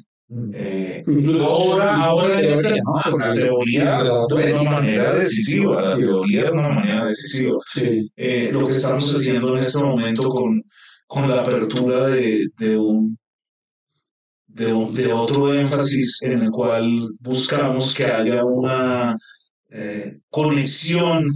eh, 0.53 1.03
ahora, 1.41 1.97
ahora 1.97 2.41
la 2.41 3.33
teoría 3.33 4.03
de 4.05 4.53
una 4.55 4.71
manera. 4.71 5.15
decisiva, 5.15 5.83
la 5.83 5.97
teoría 5.97 6.45
de 6.45 6.51
una 6.53 6.69
manera 6.69 7.05
decisiva. 7.07 7.59
Eh, 8.17 8.51
lo 8.53 8.65
que 8.65 8.73
estamos 8.73 9.13
haciendo 9.13 9.57
en 9.57 9.65
este 9.65 9.79
momento 9.79 10.29
con, 10.29 10.63
con 11.09 11.29
la 11.29 11.41
apertura 11.41 12.07
de, 12.07 12.47
de 12.57 12.77
un 12.77 13.19
de, 14.47 14.67
de, 14.93 15.13
otro 15.13 15.53
énfasis 15.53 16.23
en 16.23 16.43
el 16.43 16.51
cual 16.53 17.11
buscamos 17.19 17.93
que 17.93 18.05
haya 18.05 18.45
una 18.45 19.19
eh, 19.71 20.21
conexión 20.31 21.27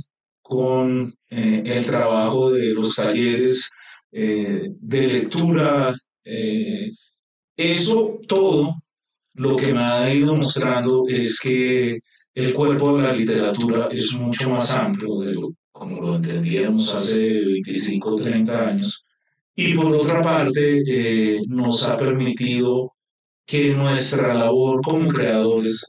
con 0.48 1.12
eh, 1.30 1.62
el 1.64 1.86
trabajo 1.86 2.50
de 2.50 2.74
los 2.74 2.94
talleres 2.94 3.70
de 4.10 5.06
lectura, 5.06 5.94
eso 7.56 8.18
todo 8.26 8.74
lo 9.34 9.54
que 9.54 9.72
me 9.74 9.80
ha 9.80 10.12
ido 10.12 10.34
mostrando 10.34 11.04
es 11.06 11.38
que 11.38 12.00
el 12.34 12.54
cuerpo 12.54 12.96
de 12.96 13.02
la 13.02 13.12
literatura 13.12 13.88
es 13.92 14.12
mucho 14.14 14.48
más 14.48 14.72
amplio 14.72 15.18
de 15.20 15.34
lo 15.34 15.50
como 15.78 16.00
lo 16.00 16.16
entendíamos 16.16 16.92
hace 16.94 17.16
25 17.16 18.14
o 18.14 18.20
30 18.20 18.68
años. 18.68 19.04
Y 19.54 19.74
por 19.74 19.94
otra 19.94 20.20
parte, 20.22 20.82
eh, 20.86 21.40
nos 21.46 21.86
ha 21.86 21.96
permitido 21.96 22.94
que 23.46 23.74
nuestra 23.74 24.34
labor 24.34 24.80
como 24.82 25.08
creadores, 25.08 25.86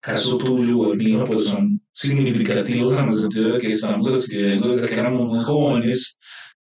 caso 0.00 0.38
tuyo 0.38 0.78
o 0.78 0.92
el 0.92 0.98
mío, 0.98 1.24
pues 1.26 1.46
son 1.46 1.81
significativos 1.92 2.98
en 2.98 3.08
el 3.08 3.18
sentido 3.18 3.52
de 3.52 3.58
que 3.58 3.68
estamos 3.68 4.06
escribiendo 4.18 4.74
desde 4.74 4.94
que 4.94 5.00
éramos 5.00 5.32
muy 5.32 5.44
jóvenes 5.44 6.18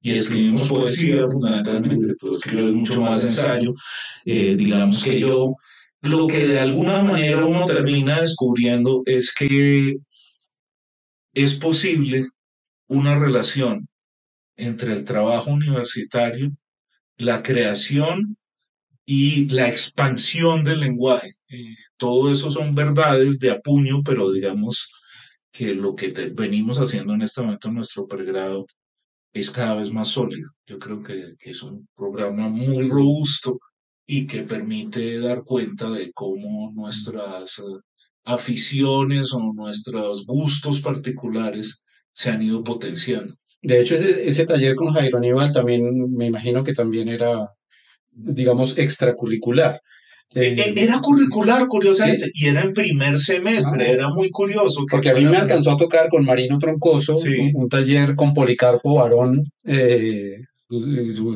y 0.01 0.11
escribimos 0.11 0.67
poesía 0.67 1.23
fundamentalmente, 1.31 2.15
pues 2.19 2.37
escribimos 2.37 2.73
mucho 2.73 3.01
más 3.01 3.23
ensayo. 3.23 3.73
Eh, 4.25 4.55
digamos 4.55 5.01
que 5.01 5.19
yo, 5.19 5.55
lo 6.01 6.27
que 6.27 6.45
de 6.45 6.59
alguna 6.59 7.01
manera 7.01 7.45
uno 7.45 7.65
termina 7.65 8.19
descubriendo 8.19 9.01
es 9.05 9.33
que 9.33 9.97
es 11.33 11.55
posible 11.55 12.27
una 12.87 13.17
relación 13.17 13.87
entre 14.57 14.93
el 14.93 15.05
trabajo 15.05 15.51
universitario, 15.51 16.51
la 17.17 17.41
creación 17.41 18.37
y 19.05 19.47
la 19.49 19.69
expansión 19.69 20.65
del 20.65 20.81
lenguaje. 20.81 21.35
Eh, 21.47 21.75
todo 21.95 22.31
eso 22.31 22.51
son 22.51 22.75
verdades 22.75 23.39
de 23.39 23.51
apuño, 23.51 24.03
pero 24.03 24.31
digamos 24.31 25.02
que 25.53 25.73
lo 25.75 25.95
que 25.95 26.11
venimos 26.33 26.79
haciendo 26.79 27.13
en 27.13 27.21
este 27.21 27.41
momento 27.41 27.67
en 27.69 27.75
nuestro 27.75 28.07
pregrado 28.07 28.65
es 29.31 29.51
cada 29.51 29.75
vez 29.75 29.91
más 29.91 30.09
sólido. 30.09 30.49
Yo 30.65 30.79
creo 30.79 31.03
que, 31.03 31.35
es 31.39 31.61
un 31.61 31.87
programa 31.95 32.49
muy 32.49 32.89
robusto 32.89 33.59
y 34.05 34.25
que 34.25 34.41
permite 34.41 35.19
dar 35.19 35.43
cuenta 35.43 35.91
de 35.91 36.11
cómo 36.11 36.71
nuestras 36.75 37.59
eh, 37.59 37.63
aficiones 38.25 39.31
o 39.33 39.53
nuestros 39.53 40.25
gustos 40.25 40.81
particulares 40.81 41.83
se 42.11 42.31
han 42.31 42.41
ido 42.41 42.63
potenciando. 42.63 43.35
De 43.61 43.79
hecho, 43.79 43.93
ese, 43.95 44.27
ese 44.27 44.45
taller 44.47 44.75
con 44.75 44.93
Jairo 44.93 45.19
Aníbal 45.19 45.53
también 45.53 46.11
me 46.11 46.25
imagino 46.25 46.63
que 46.63 46.73
también 46.73 47.09
era, 47.09 47.47
digamos, 48.11 48.77
extracurricular. 48.77 49.79
E, 50.35 50.55
e, 50.55 50.83
era 50.83 50.99
curricular, 50.99 51.67
curiosamente, 51.67 52.31
y 52.33 52.47
era 52.47 52.61
en 52.61 52.73
primer 52.73 53.17
semestre, 53.19 53.85
ah. 53.85 53.91
era 53.91 54.09
muy 54.09 54.29
curioso. 54.31 54.85
Porque 54.89 55.09
a 55.09 55.13
mí 55.13 55.25
me 55.25 55.37
alcanzó 55.37 55.71
a 55.71 55.77
tocar 55.77 56.09
con 56.09 56.25
Marino 56.25 56.57
Troncoso, 56.57 57.15
un, 57.53 57.69
taller 57.69 58.15
con 58.15 58.33
Policarpo 58.33 58.95
Barón, 58.95 59.43
eh, 59.63 60.37
pues, 60.67 60.83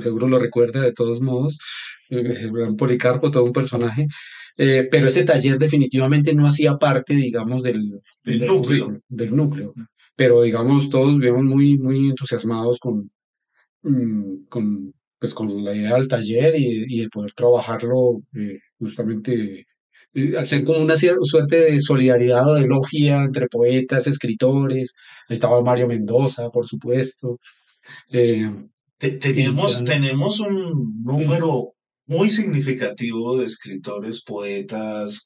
seguro 0.01 0.27
lo 0.27 0.39
recuerda 0.39 0.81
de 0.81 0.93
todos 0.93 1.21
modos, 1.21 1.59
eh, 2.09 2.49
Policarpo, 2.77 3.29
todo 3.29 3.43
un 3.43 3.53
personaje, 3.53 4.07
eh, 4.57 4.87
pero 4.89 5.07
ese 5.07 5.23
taller 5.23 5.59
definitivamente 5.59 6.33
no 6.33 6.47
hacía 6.47 6.77
parte, 6.77 7.13
digamos, 7.13 7.61
del, 7.61 7.83
núcleo. 8.25 8.99
del 9.07 9.35
núcleo. 9.35 9.73
Pero, 10.15 10.41
digamos, 10.41 10.89
todos 10.89 11.19
vivimos 11.19 11.43
muy, 11.43 11.77
muy 11.77 12.09
entusiasmados 12.09 12.79
con, 12.79 13.11
mm, 13.83 14.45
con 14.49 14.93
pues 15.19 15.33
con 15.33 15.63
la 15.63 15.73
idea 15.73 15.95
del 15.95 16.07
taller 16.07 16.55
y, 16.57 17.01
de 17.01 17.09
poder 17.09 17.33
trabajarlo 17.33 18.21
eh, 18.35 18.59
justamente, 18.79 19.65
eh, 20.13 20.37
hacer 20.37 20.63
como 20.63 20.79
una 20.79 20.95
suerte 20.95 21.59
de 21.71 21.81
solidaridad 21.81 22.47
o 22.49 22.55
de 22.55 22.63
elogia 22.63 23.23
entre 23.23 23.47
poetas, 23.47 24.07
escritores, 24.07 24.95
ahí 25.29 25.35
estaba 25.35 25.61
Mario 25.61 25.87
Mendoza, 25.87 26.49
por 26.49 26.67
supuesto. 26.67 27.39
Eh, 28.11 28.51
tenemos, 28.97 29.83
tenemos 29.83 30.39
un 30.39 31.03
número 31.03 31.73
muy 32.05 32.29
significativo 32.29 33.37
de 33.37 33.45
escritores, 33.45 34.23
poetas, 34.23 35.23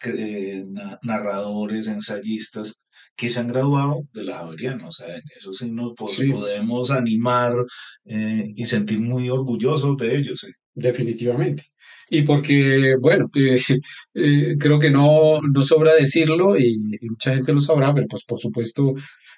narradores, 1.04 1.88
ensayistas 1.88 2.76
que 3.16 3.30
se 3.30 3.40
han 3.40 3.48
graduado 3.50 4.02
de 4.14 4.24
la 4.24 4.38
Javeriana. 4.40 4.88
O 4.88 4.92
sea, 4.92 5.16
en 5.16 5.22
eso 5.38 5.54
sí 5.54 5.72
nos 5.72 5.94
podemos 5.94 6.92
animar 6.92 7.54
eh, 8.06 8.48
y 8.56 8.66
sentir 8.66 9.00
muy 9.00 9.30
orgullosos 9.30 9.98
de 9.98 10.18
ellos. 10.18 10.46
Definitivamente. 10.74 11.66
Y 12.10 12.24
porque, 12.24 12.96
bueno, 13.00 13.28
eh, 13.36 13.62
eh, 14.16 14.56
creo 14.60 14.80
que 14.80 14.90
no, 14.92 15.40
no 15.42 15.64
sobra 15.64 15.94
decirlo 15.96 16.58
y, 16.58 16.98
y, 17.02 17.10
mucha 17.10 17.34
gente 17.34 17.54
lo 17.54 17.62
sabrá, 17.62 17.94
pero 17.94 18.08
pues 18.08 18.24
por 18.26 18.40
supuesto 18.40 18.94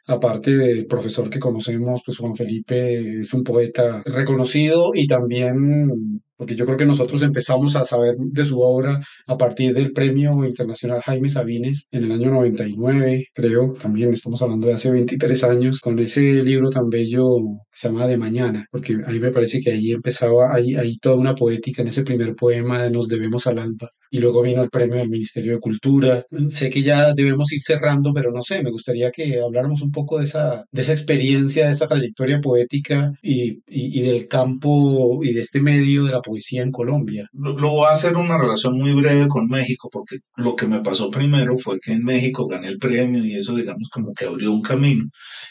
aparte 0.08 0.52
del 0.52 0.86
profesor 0.86 1.30
que 1.30 1.40
conocemos, 1.40 2.02
pues 2.06 2.18
Juan 2.18 2.36
Felipe 2.36 3.22
es 3.22 3.34
un 3.34 3.44
poeta 3.44 4.02
reconocido 4.06 4.92
y 4.94 5.08
también 5.08 6.22
porque 6.38 6.56
yo 6.56 6.65
creo 6.65 6.78
que 6.78 6.86
nosotros 6.86 7.22
empezamos 7.22 7.76
a 7.76 7.84
saber 7.84 8.15
de 8.17 8.46
su 8.46 8.62
obra 8.62 9.02
a 9.28 9.38
partir 9.38 9.74
del 9.74 9.91
Premio 9.91 10.46
Internacional 10.46 11.02
Jaime 11.02 11.30
Sabines 11.30 11.88
en 11.91 12.06
el 12.06 12.12
año 12.12 12.32
99, 12.32 13.28
creo, 13.34 13.74
también 13.74 14.13
estamos 14.13 14.41
hablando 14.41 14.67
de 14.67 14.74
hace 14.74 14.91
23 14.91 15.43
años, 15.43 15.80
con 15.80 16.00
ese 16.00 16.22
libro 16.43 16.69
tan 16.69 16.89
bello 16.89 17.38
que 17.72 17.80
se 17.80 17.88
llama 17.88 18.08
De 18.08 18.17
Mañana, 18.17 18.65
porque 18.72 18.93
a 19.06 19.12
mí 19.12 19.19
me 19.19 19.32
parece 19.32 19.60
que 19.62 19.72
ahí 19.72 19.91
empezaba, 19.91 20.54
ahí, 20.54 20.76
ahí 20.76 20.98
toda 20.98 21.15
una 21.15 21.36
poética 21.36 21.82
en 21.82 21.88
ese 21.89 22.04
primer 22.04 22.36
poema 22.36 22.84
de 22.84 22.91
Nos 22.91 23.08
debemos 23.08 23.48
al 23.48 23.60
alba. 23.60 23.89
Y 24.10 24.19
luego 24.19 24.43
vino 24.43 24.62
el 24.62 24.69
premio 24.69 24.98
del 24.98 25.10
Ministerio 25.10 25.54
de 25.54 25.60
Cultura. 25.60 26.24
Sé 26.50 26.69
que 26.69 26.84
ya 26.84 27.13
debemos 27.15 27.52
ir 27.52 27.62
cerrando, 27.63 28.13
pero 28.13 28.32
no 28.32 28.43
sé, 28.43 28.62
me 28.62 28.69
gustaría 28.69 29.10
que 29.10 29.39
habláramos 29.39 29.82
un 29.82 29.91
poco 29.91 30.19
de 30.19 30.26
esa, 30.26 30.65
de 30.72 30.82
esa 30.82 30.93
experiencia, 30.93 31.65
de 31.65 31.72
esa 31.72 31.88
trayectoria 31.88 32.39
poética 32.39 33.12
y, 33.24 33.54
y, 33.67 34.00
y 34.00 34.02
del 34.04 34.28
campo 34.28 35.24
y 35.24 35.34
de 35.34 35.41
este 35.41 35.60
medio 35.60 36.04
de 36.04 36.12
la 36.12 36.22
poesía 36.24 36.64
en 36.64 36.72
Colombia? 36.72 37.28
Lo, 37.34 37.54
voy 37.54 37.86
a 37.86 37.92
hacer 37.92 38.16
una 38.16 38.38
relación 38.38 38.78
muy 38.78 38.94
breve 38.94 39.28
con 39.28 39.46
México, 39.48 39.90
porque 39.92 40.18
lo 40.36 40.56
que 40.56 40.66
me 40.66 40.82
pasó 40.82 41.12
primero 41.12 41.58
fue 41.58 41.80
que 41.80 41.92
en 41.92 42.04
México 42.04 42.48
gané 42.48 42.70
el 42.70 42.80
premio 42.80 43.24
y 43.24 43.36
eso, 43.36 43.56
digamos, 43.56 43.90
como 43.92 44.14
que 44.14 44.26
abrió 44.26 44.52
un 44.52 44.62
camino. 44.62 45.06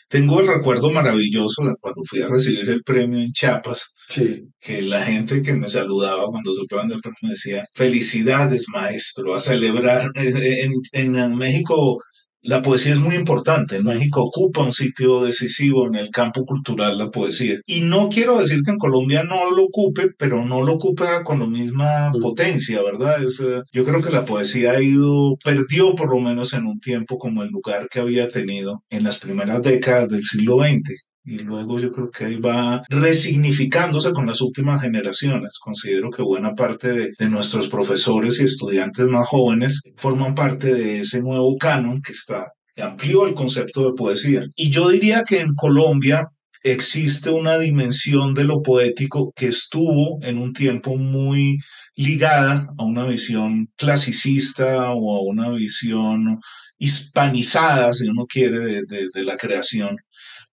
Tengo 0.08 0.40
el 0.40 0.48
recuerdo 0.48 0.90
maravilloso 0.90 1.64
de 1.64 1.74
cuando 1.80 2.02
fui 2.08 2.22
a 2.22 2.28
recibir 2.28 2.68
el 2.68 2.82
premio 2.82 3.20
en 3.20 3.32
Chiapas, 3.32 3.84
sí. 4.08 4.42
que 4.60 4.82
la 4.82 5.04
gente 5.04 5.42
que 5.42 5.52
me 5.52 5.68
saludaba 5.68 6.26
cuando 6.26 6.52
supieron 6.54 6.88
del 6.88 7.00
premio 7.00 7.30
decía, 7.30 7.64
felicidades 7.74 8.66
maestro, 8.72 9.34
a 9.34 9.38
celebrar. 9.38 10.10
En, 10.14 10.72
en 10.92 11.36
México 11.36 11.98
la 12.42 12.60
poesía 12.60 12.92
es 12.92 13.00
muy 13.00 13.14
importante. 13.14 13.76
En 13.76 13.84
México 13.84 14.22
ocupa 14.22 14.62
un 14.62 14.72
sitio 14.72 15.22
decisivo 15.22 15.86
en 15.86 15.94
el 15.94 16.10
campo 16.10 16.44
cultural 16.44 16.98
la 16.98 17.10
poesía. 17.10 17.60
Y 17.66 17.82
no 17.82 18.08
quiero 18.08 18.38
decir 18.38 18.60
que 18.64 18.72
en 18.72 18.78
Colombia 18.78 19.22
no 19.22 19.50
lo 19.50 19.64
ocupe, 19.64 20.08
pero 20.18 20.44
no 20.44 20.62
lo 20.62 20.74
ocupa 20.74 21.22
con 21.24 21.40
la 21.40 21.46
misma 21.46 22.10
mm. 22.10 22.20
potencia, 22.20 22.82
¿verdad? 22.82 23.22
Es, 23.22 23.40
eh, 23.40 23.62
yo 23.72 23.84
creo 23.84 24.02
que 24.02 24.10
la 24.10 24.24
poesía 24.24 24.72
ha 24.72 24.82
ido, 24.82 25.36
perdió 25.44 25.94
por 25.94 26.10
lo 26.10 26.20
menos 26.20 26.52
en 26.52 26.66
un 26.66 26.80
tiempo 26.80 27.18
como 27.18 27.42
el 27.42 27.50
lugar 27.50 27.88
que 27.88 28.00
había 28.00 28.28
tenido 28.28 28.82
en 28.90 29.04
las 29.04 29.18
primeras 29.18 29.62
décadas 29.62 30.08
del 30.08 30.24
siglo 30.24 30.58
XX 30.58 31.04
y 31.24 31.38
luego 31.38 31.78
yo 31.78 31.90
creo 31.90 32.10
que 32.10 32.24
ahí 32.24 32.36
va 32.36 32.82
resignificándose 32.88 34.12
con 34.12 34.26
las 34.26 34.40
últimas 34.40 34.82
generaciones. 34.82 35.52
Considero 35.60 36.10
que 36.10 36.22
buena 36.22 36.54
parte 36.54 37.12
de, 37.18 37.28
nuestros 37.28 37.68
profesores 37.68 38.40
y 38.40 38.44
estudiantes 38.44 39.06
más 39.06 39.28
jóvenes 39.28 39.80
forman 39.96 40.34
parte 40.34 40.74
de 40.74 41.00
ese 41.00 41.20
nuevo 41.20 41.56
canon 41.56 42.02
que 42.02 42.12
está 42.12 42.52
que 42.74 42.82
amplió 42.82 43.26
el 43.26 43.34
concepto 43.34 43.84
de 43.84 43.94
poesía. 43.94 44.46
Y 44.56 44.70
yo 44.70 44.88
diría 44.88 45.24
que 45.24 45.40
en 45.40 45.54
Colombia 45.54 46.28
existe 46.62 47.28
una 47.30 47.58
dimensión 47.58 48.32
de 48.34 48.44
lo 48.44 48.62
poético 48.62 49.32
que 49.36 49.48
estuvo 49.48 50.18
en 50.22 50.38
un 50.38 50.54
tiempo 50.54 50.96
muy 50.96 51.58
ligada 51.94 52.66
a 52.78 52.84
una 52.84 53.04
visión 53.04 53.68
clasicista 53.76 54.90
o 54.92 55.16
a 55.16 55.20
una 55.22 55.50
visión 55.50 56.38
hispanizada, 56.78 57.92
si 57.92 58.08
uno 58.08 58.24
quiere, 58.26 58.80
de 58.86 59.24
la 59.24 59.36
creación 59.36 59.96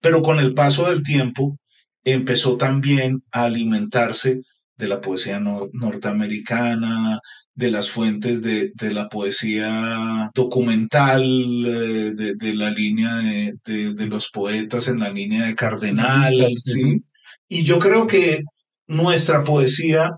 pero 0.01 0.21
con 0.21 0.39
el 0.39 0.53
paso 0.53 0.89
del 0.89 1.03
tiempo 1.03 1.57
empezó 2.03 2.57
también 2.57 3.23
a 3.31 3.45
alimentarse 3.45 4.41
de 4.77 4.87
la 4.87 5.01
poesía 5.01 5.39
norteamericana, 5.39 7.19
de 7.53 7.71
las 7.71 7.89
fuentes 7.89 8.41
de, 8.41 8.71
la 8.93 9.09
poesía 9.09 10.31
documental, 10.33 11.21
eh, 11.67 12.13
de, 12.15 12.53
la 12.53 12.71
línea 12.71 13.17
de, 13.17 14.07
los 14.07 14.29
poetas 14.29 14.87
en 14.87 14.99
la 14.99 15.09
línea 15.09 15.47
de 15.47 15.55
Cardenal, 15.55 16.47
¿sí? 16.49 17.03
Y 17.49 17.63
yo 17.63 17.77
creo 17.77 18.07
que 18.07 18.43
nuestra 18.87 19.43
poesía 19.43 20.11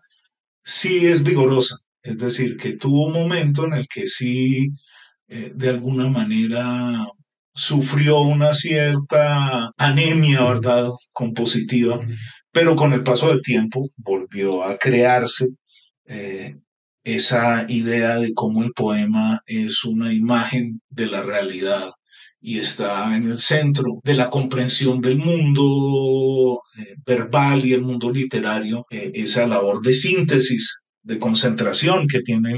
sí 0.63 1.07
es 1.07 1.23
vigorosa, 1.23 1.77
es 2.03 2.19
decir, 2.19 2.57
que 2.57 2.73
tuvo 2.73 3.07
un 3.07 3.13
momento 3.13 3.65
en 3.65 3.73
el 3.73 3.87
que 3.87 4.07
sí, 4.07 4.69
eh, 5.27 5.51
de 5.55 5.69
alguna 5.69 6.09
manera, 6.09 7.07
sufrió 7.53 8.21
una 8.21 8.53
cierta 8.53 9.71
anemia, 9.77 10.43
¿verdad?, 10.43 10.89
compositiva, 11.11 11.99
pero 12.51 12.75
con 12.75 12.93
el 12.93 13.03
paso 13.03 13.29
del 13.29 13.41
tiempo 13.41 13.89
volvió 13.97 14.63
a 14.63 14.77
crearse 14.77 15.47
eh, 16.05 16.55
esa 17.03 17.65
idea 17.67 18.19
de 18.19 18.33
cómo 18.33 18.63
el 18.63 18.71
poema 18.73 19.41
es 19.45 19.83
una 19.85 20.13
imagen 20.13 20.81
de 20.89 21.07
la 21.07 21.23
realidad 21.23 21.89
y 22.39 22.59
está 22.59 23.15
en 23.15 23.29
el 23.29 23.37
centro 23.37 23.99
de 24.03 24.15
la 24.15 24.29
comprensión 24.29 24.99
del 25.01 25.17
mundo 25.17 26.61
eh, 26.77 26.95
verbal 27.05 27.65
y 27.65 27.73
el 27.73 27.81
mundo 27.81 28.11
literario, 28.11 28.85
eh, 28.89 29.11
esa 29.13 29.45
labor 29.47 29.81
de 29.81 29.93
síntesis 29.93 30.81
de 31.03 31.19
concentración 31.19 32.07
que 32.07 32.21
tiene 32.21 32.55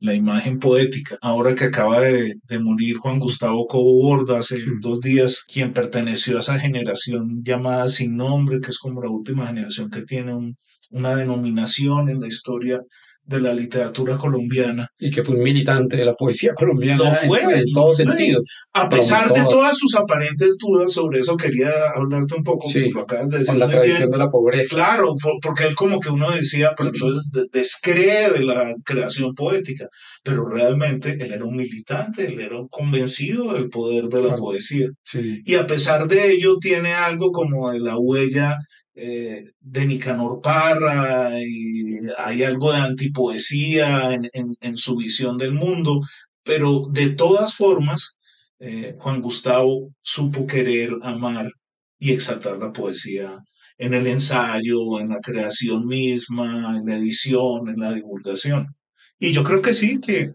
la 0.00 0.14
imagen 0.14 0.58
poética. 0.58 1.16
Ahora 1.20 1.54
que 1.54 1.64
acaba 1.64 2.00
de, 2.00 2.34
morir 2.60 2.96
Juan 2.98 3.18
Gustavo 3.18 3.66
Cobo 3.66 4.02
Borda 4.02 4.38
hace 4.38 4.56
dos 4.80 5.00
días, 5.00 5.44
quien 5.46 5.72
perteneció 5.72 6.36
a 6.36 6.40
esa 6.40 6.58
generación 6.58 7.42
llamada 7.44 7.88
sin 7.88 8.16
nombre, 8.16 8.60
que 8.60 8.70
es 8.70 8.78
como 8.78 9.02
la 9.02 9.10
última 9.10 9.46
generación 9.46 9.90
que 9.90 10.02
tiene 10.02 10.54
una 10.90 11.16
denominación 11.16 12.08
en 12.08 12.20
la 12.20 12.28
historia 12.28 12.80
de 13.24 13.40
la 13.40 13.54
literatura 13.54 14.16
colombiana. 14.16 14.88
Y 14.98 15.10
que 15.10 15.22
fue 15.22 15.36
un 15.36 15.42
militante 15.42 15.96
de 15.96 16.04
la 16.04 16.14
poesía 16.14 16.54
colombiana 16.54 17.10
no 17.10 17.14
fue, 17.14 17.40
en, 17.42 17.64
todos 17.72 17.96
sentidos. 17.96 18.46
A 18.72 18.88
pesar 18.88 19.32
de 19.32 19.42
todas 19.42 19.76
sus 19.76 19.94
aparentes 19.94 20.54
dudas 20.58 20.92
sobre 20.92 21.20
eso, 21.20 21.36
quería 21.36 21.70
hablarte 21.94 22.34
un 22.34 22.42
poco, 22.42 22.68
sí, 22.68 22.90
lo 22.90 23.02
acabas 23.02 23.28
de 23.28 23.38
decir. 23.38 23.50
Con 23.52 23.58
la 23.58 23.68
tradición 23.68 24.10
de 24.10 24.18
la 24.18 24.28
pobreza. 24.28 24.76
Claro, 24.76 25.14
porque 25.40 25.64
él 25.64 25.74
como 25.74 26.00
que 26.00 26.10
uno 26.10 26.30
decía, 26.30 26.72
pero 26.76 26.90
entonces 26.90 27.28
descree 27.52 28.30
de 28.30 28.44
la 28.44 28.74
creación 28.84 29.34
poética, 29.34 29.86
pero 30.22 30.48
realmente 30.48 31.16
él 31.20 31.32
era 31.32 31.44
un 31.44 31.56
militante, 31.56 32.26
él 32.26 32.40
era 32.40 32.58
un 32.58 32.68
convencido 32.68 33.52
del 33.52 33.68
poder 33.68 34.04
de 34.06 34.22
la 34.22 34.36
poesía. 34.36 34.88
Sí. 35.04 35.40
Y 35.44 35.54
a 35.54 35.66
pesar 35.66 36.08
de 36.08 36.32
ello 36.32 36.56
tiene 36.58 36.94
algo 36.94 37.30
como 37.30 37.70
de 37.70 37.80
la 37.80 37.96
huella 37.96 38.56
eh, 38.94 39.52
de 39.60 39.86
Nicanor 39.86 40.40
Parra 40.42 41.40
y 41.40 41.98
hay 42.18 42.42
algo 42.44 42.72
de 42.72 42.78
antipoesía 42.78 44.12
en, 44.12 44.56
en, 44.60 44.76
su 44.76 44.96
visión 44.96 45.38
del 45.38 45.52
mundo, 45.52 46.00
pero 46.42 46.86
de 46.90 47.10
todas 47.10 47.54
formas, 47.54 48.18
eh, 48.58 48.96
Juan 48.98 49.22
Gustavo 49.22 49.94
supo 50.02 50.46
querer, 50.46 50.90
amar 51.02 51.50
y 51.98 52.12
exaltar 52.12 52.58
la 52.58 52.72
poesía 52.72 53.38
en 53.78 53.94
el 53.94 54.06
ensayo, 54.06 55.00
en 55.00 55.08
la 55.10 55.20
creación 55.20 55.86
misma, 55.86 56.76
en 56.76 56.86
la 56.86 56.96
edición, 56.96 57.68
en 57.68 57.80
la 57.80 57.92
divulgación. 57.92 58.76
Y 59.18 59.32
yo 59.32 59.44
creo 59.44 59.62
que 59.62 59.74
sí, 59.74 60.00
que, 60.00 60.32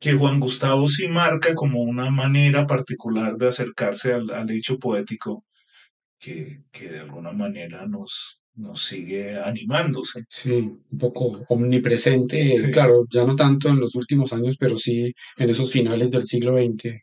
que 0.00 0.14
Juan 0.14 0.40
Gustavo 0.40 0.88
sí 0.88 1.08
marca 1.08 1.54
como 1.54 1.82
una 1.82 2.10
manera 2.10 2.66
particular 2.66 3.36
de 3.36 3.48
acercarse 3.48 4.12
al, 4.14 4.30
al 4.30 4.50
hecho 4.50 4.78
poético 4.78 5.44
que, 6.18 6.64
de 6.80 6.98
alguna 6.98 7.32
manera 7.32 7.86
nos, 7.86 8.40
nos 8.54 8.82
sigue 8.82 9.38
animándose. 9.38 10.24
Sí, 10.28 10.52
un 10.90 10.98
poco 10.98 11.44
omnipresente, 11.48 12.70
claro, 12.72 13.06
ya 13.10 13.24
no 13.24 13.36
tanto 13.36 13.68
en 13.68 13.80
los 13.80 13.94
últimos 13.94 14.32
años, 14.32 14.56
pero 14.58 14.76
sí 14.76 15.12
en 15.36 15.50
esos 15.50 15.70
finales 15.70 16.10
del 16.10 16.24
siglo 16.24 16.56
XX 16.56 17.00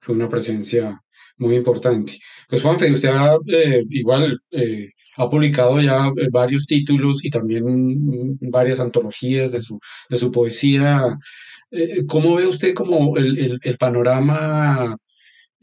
fue 0.00 0.14
una 0.14 0.28
presencia 0.28 1.00
muy 1.36 1.56
importante. 1.56 2.18
Pues 2.48 2.62
Juanfe, 2.62 2.92
usted 2.92 3.08
ha, 3.08 3.36
eh, 3.46 3.84
igual 3.90 4.40
eh, 4.50 4.88
ha 5.16 5.28
publicado 5.28 5.80
ya 5.80 6.08
eh, 6.08 6.28
varios 6.30 6.66
títulos 6.66 7.24
y 7.24 7.30
también 7.30 8.38
varias 8.40 8.80
antologías 8.80 9.50
de 9.50 9.60
su, 9.60 9.78
de 10.08 10.16
su 10.16 10.30
poesía. 10.30 11.16
¿Cómo 12.06 12.36
ve 12.36 12.46
usted 12.46 12.72
como 12.72 13.16
el, 13.16 13.58
el 13.60 13.78
panorama 13.78 14.96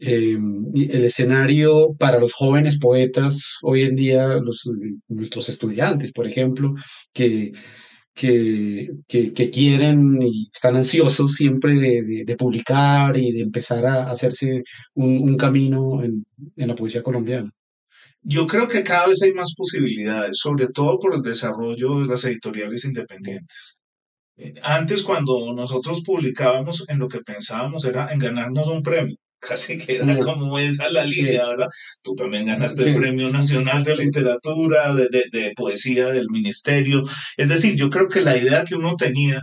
eh, 0.04 0.36
el 0.74 1.04
escenario 1.04 1.94
para 1.96 2.18
los 2.18 2.32
jóvenes 2.32 2.78
poetas 2.78 3.58
hoy 3.62 3.84
en 3.84 3.94
día, 3.94 4.26
los, 4.42 4.68
nuestros 5.08 5.48
estudiantes, 5.48 6.12
por 6.12 6.26
ejemplo, 6.26 6.74
que, 7.12 7.52
que, 8.14 8.88
que, 9.06 9.50
quieren 9.50 10.20
y 10.22 10.50
están 10.52 10.74
ansiosos 10.76 11.34
siempre 11.34 11.74
de, 11.74 12.36
publicar 12.36 13.16
y 13.16 13.32
de 13.32 13.42
empezar 13.42 13.86
a 13.86 14.10
hacerse 14.10 14.64
un, 14.94 15.36
camino 15.36 16.02
en, 16.02 16.24
en, 16.56 16.68
la 16.68 16.74
poesía 16.74 17.02
colombiana. 17.02 17.50
Yo 18.22 18.46
creo 18.46 18.66
que 18.68 18.82
cada 18.82 19.06
vez 19.08 19.22
hay 19.22 19.32
más 19.32 19.54
posibilidades, 19.56 20.38
sobre 20.38 20.68
todo 20.68 20.98
por 20.98 21.14
el 21.14 21.22
desarrollo 21.22 22.00
de 22.00 22.06
las 22.06 22.24
editoriales 22.24 22.84
independientes. 22.84 23.76
Eh, 24.36 24.54
Antes, 24.62 25.02
cuando 25.02 25.52
nosotros 25.54 26.02
publicábamos, 26.04 26.84
en 26.88 26.98
lo 26.98 27.08
que 27.08 27.20
pensábamos 27.20 27.84
era 27.84 28.12
en 28.12 28.18
ganarnos 28.18 28.68
un 28.68 28.82
premio. 28.82 29.16
Casi 29.48 29.76
que 29.76 29.96
era 29.96 30.16
como 30.18 30.56
esa 30.58 30.88
la 30.88 31.04
Sí. 31.10 31.22
línea, 31.22 31.44
¿verdad? 31.48 31.66
Tú 32.02 32.14
también 32.14 32.46
ganaste 32.46 32.84
Sí. 32.84 32.88
el 32.90 32.96
Premio 32.96 33.28
Nacional 33.28 33.82
de 33.82 33.96
Literatura, 33.96 34.94
de, 34.94 35.08
de- 35.10 35.28
de 35.32 35.52
Poesía 35.56 36.06
del 36.08 36.28
Ministerio. 36.30 37.02
Es 37.36 37.48
decir, 37.48 37.74
yo 37.74 37.90
creo 37.90 38.08
que 38.08 38.20
la 38.22 38.36
idea 38.36 38.64
que 38.64 38.76
uno 38.76 38.94
tenía 38.96 39.42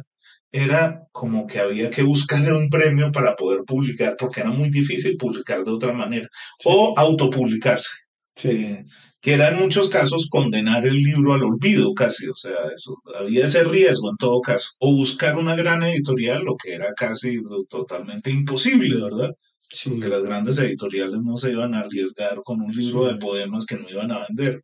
era 0.51 1.01
como 1.11 1.45
que 1.47 1.59
había 1.59 1.89
que 1.89 2.01
buscar 2.03 2.51
un 2.53 2.69
premio 2.69 3.11
para 3.11 3.35
poder 3.35 3.61
publicar, 3.67 4.15
porque 4.17 4.39
era 4.41 4.51
muy 4.51 4.69
difícil 4.69 5.17
publicar 5.17 5.63
de 5.65 5.71
otra 5.71 5.91
manera, 5.93 6.27
o 6.65 6.93
autopublicarse 6.97 7.89
Sí. 8.35 8.77
que 9.21 9.33
era 9.33 9.49
en 9.49 9.57
muchos 9.59 9.89
casos 9.89 10.27
condenar 10.29 10.87
el 10.87 10.95
libro 11.03 11.33
al 11.33 11.43
olvido 11.43 11.93
casi, 11.93 12.27
o 12.29 12.35
sea, 12.35 12.55
eso, 12.75 12.95
había 13.19 13.45
ese 13.45 13.63
riesgo 13.65 14.09
en 14.11 14.15
todo 14.17 14.39
caso, 14.41 14.69
o 14.79 14.93
buscar 14.95 15.37
una 15.37 15.55
gran 15.57 15.83
editorial, 15.83 16.43
lo 16.45 16.55
que 16.55 16.73
era 16.73 16.93
casi 16.93 17.37
totalmente 17.69 18.31
imposible, 18.31 18.95
¿verdad? 19.01 19.31
Sí. 19.69 19.91
Porque 19.91 20.07
las 20.07 20.23
grandes 20.23 20.57
editoriales 20.57 21.21
no 21.21 21.37
se 21.37 21.51
iban 21.51 21.73
a 21.75 21.81
arriesgar 21.81 22.41
con 22.43 22.61
un 22.61 22.73
libro 22.75 23.05
Sí. 23.07 23.13
de 23.13 23.19
poemas 23.19 23.65
que 23.65 23.75
no 23.77 23.89
iban 23.89 24.11
a 24.11 24.25
vender. 24.27 24.63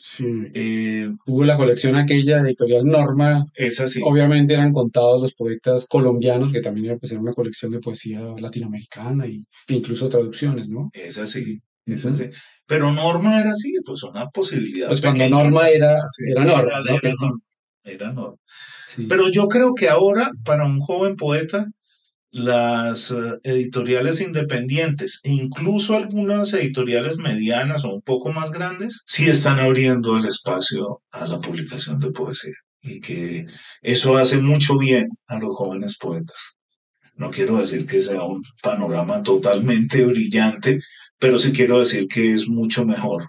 Sí. 0.00 0.24
Eh, 0.54 1.10
Hubo 1.26 1.44
la 1.44 1.56
colección 1.56 1.96
aquella 1.96 2.38
editorial 2.38 2.84
Norma. 2.84 3.44
es 3.54 3.80
así, 3.80 4.00
Obviamente 4.04 4.54
eran 4.54 4.72
contados 4.72 5.20
los 5.20 5.34
poetas 5.34 5.86
colombianos, 5.88 6.52
que 6.52 6.60
también 6.60 6.86
era, 6.86 6.96
pues, 6.98 7.10
era 7.10 7.20
una 7.20 7.32
colección 7.32 7.72
de 7.72 7.80
poesía 7.80 8.20
latinoamericana 8.38 9.26
y, 9.26 9.44
e 9.66 9.74
incluso 9.74 10.08
traducciones, 10.08 10.68
¿no? 10.70 10.90
es 10.92 11.18
así, 11.18 11.58
es 11.84 12.04
Ujú. 12.04 12.14
así. 12.14 12.24
Pero 12.66 12.92
Norma 12.92 13.40
era 13.40 13.50
así, 13.50 13.72
pues 13.84 14.04
una 14.04 14.28
posibilidad. 14.28 14.86
Pues 14.88 15.00
cuando 15.00 15.28
Norma 15.28 15.68
era, 15.68 15.98
sí, 16.10 16.24
era 16.30 16.44
Norma, 16.44 16.60
era- 16.62 16.80
¿no? 16.82 16.96
era 17.02 17.14
Norma, 17.20 17.40
era 17.82 18.12
Norma. 18.12 18.36
Sí. 18.94 19.06
Pero 19.08 19.28
yo 19.30 19.48
creo 19.48 19.74
que 19.74 19.88
ahora, 19.88 20.30
para 20.44 20.64
un 20.64 20.78
joven 20.78 21.16
poeta, 21.16 21.66
las 22.30 23.10
eh, 23.10 23.38
editoriales 23.42 24.20
independientes 24.20 25.20
e 25.22 25.30
incluso 25.30 25.96
algunas 25.96 26.52
editoriales 26.54 27.16
medianas 27.18 27.84
o 27.84 27.94
un 27.94 28.02
poco 28.02 28.32
más 28.32 28.50
grandes, 28.52 29.02
sí 29.06 29.28
están 29.28 29.58
abriendo 29.58 30.16
el 30.18 30.26
espacio 30.26 31.00
a 31.10 31.26
la 31.26 31.40
publicación 31.40 31.98
de 32.00 32.10
poesía. 32.10 32.54
Y 32.80 33.00
que 33.00 33.46
eso 33.82 34.16
hace 34.16 34.38
mucho 34.38 34.78
bien 34.78 35.08
a 35.26 35.38
los 35.38 35.56
jóvenes 35.56 35.96
poetas. 35.98 36.36
No 37.16 37.30
quiero 37.30 37.58
decir 37.58 37.86
que 37.86 38.00
sea 38.00 38.22
un 38.22 38.42
panorama 38.62 39.22
totalmente 39.22 40.04
brillante, 40.04 40.78
pero 41.18 41.38
sí 41.38 41.50
quiero 41.52 41.80
decir 41.80 42.06
que 42.06 42.34
es 42.34 42.46
mucho 42.48 42.84
mejor 42.86 43.28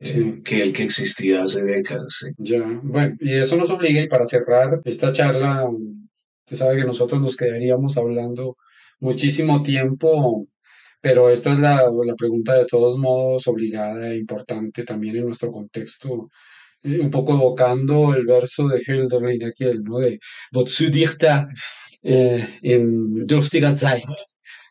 eh, 0.00 0.06
Sí. 0.14 0.42
que 0.44 0.62
el 0.62 0.72
que 0.72 0.84
existía 0.84 1.42
hace 1.42 1.62
décadas. 1.62 2.16
sí. 2.20 2.28
Ya, 2.38 2.62
bueno, 2.82 3.16
y 3.20 3.32
eso 3.34 3.56
nos 3.56 3.68
obliga, 3.68 4.00
y 4.00 4.08
para 4.08 4.24
cerrar 4.24 4.80
esta 4.84 5.12
charla, 5.12 5.68
usted 6.48 6.56
sabe 6.56 6.76
que 6.78 6.86
nosotros 6.86 7.20
nos 7.20 7.36
quedaríamos 7.36 7.98
hablando 7.98 8.56
muchísimo 9.00 9.62
tiempo, 9.62 10.46
pero 11.00 11.28
esta 11.30 11.52
es 11.52 11.58
la, 11.60 11.90
la 12.04 12.14
pregunta 12.16 12.54
de 12.54 12.64
todos 12.64 12.98
modos 12.98 13.46
obligada 13.48 14.10
e 14.10 14.16
importante 14.16 14.82
también 14.84 15.16
en 15.16 15.26
nuestro 15.26 15.52
contexto, 15.52 16.30
eh, 16.82 17.00
un 17.00 17.10
poco 17.10 17.34
evocando 17.34 18.14
el 18.14 18.24
verso 18.26 18.66
de 18.68 18.82
Hölderlin 18.86 19.44
aquel, 19.44 19.80
¿no? 19.84 19.98
De 19.98 20.18
Wozu 20.52 20.90
dichter 20.90 21.48
eh, 22.02 22.58
in 22.62 23.26
durstiger 23.26 23.76
Zeit, 23.76 24.04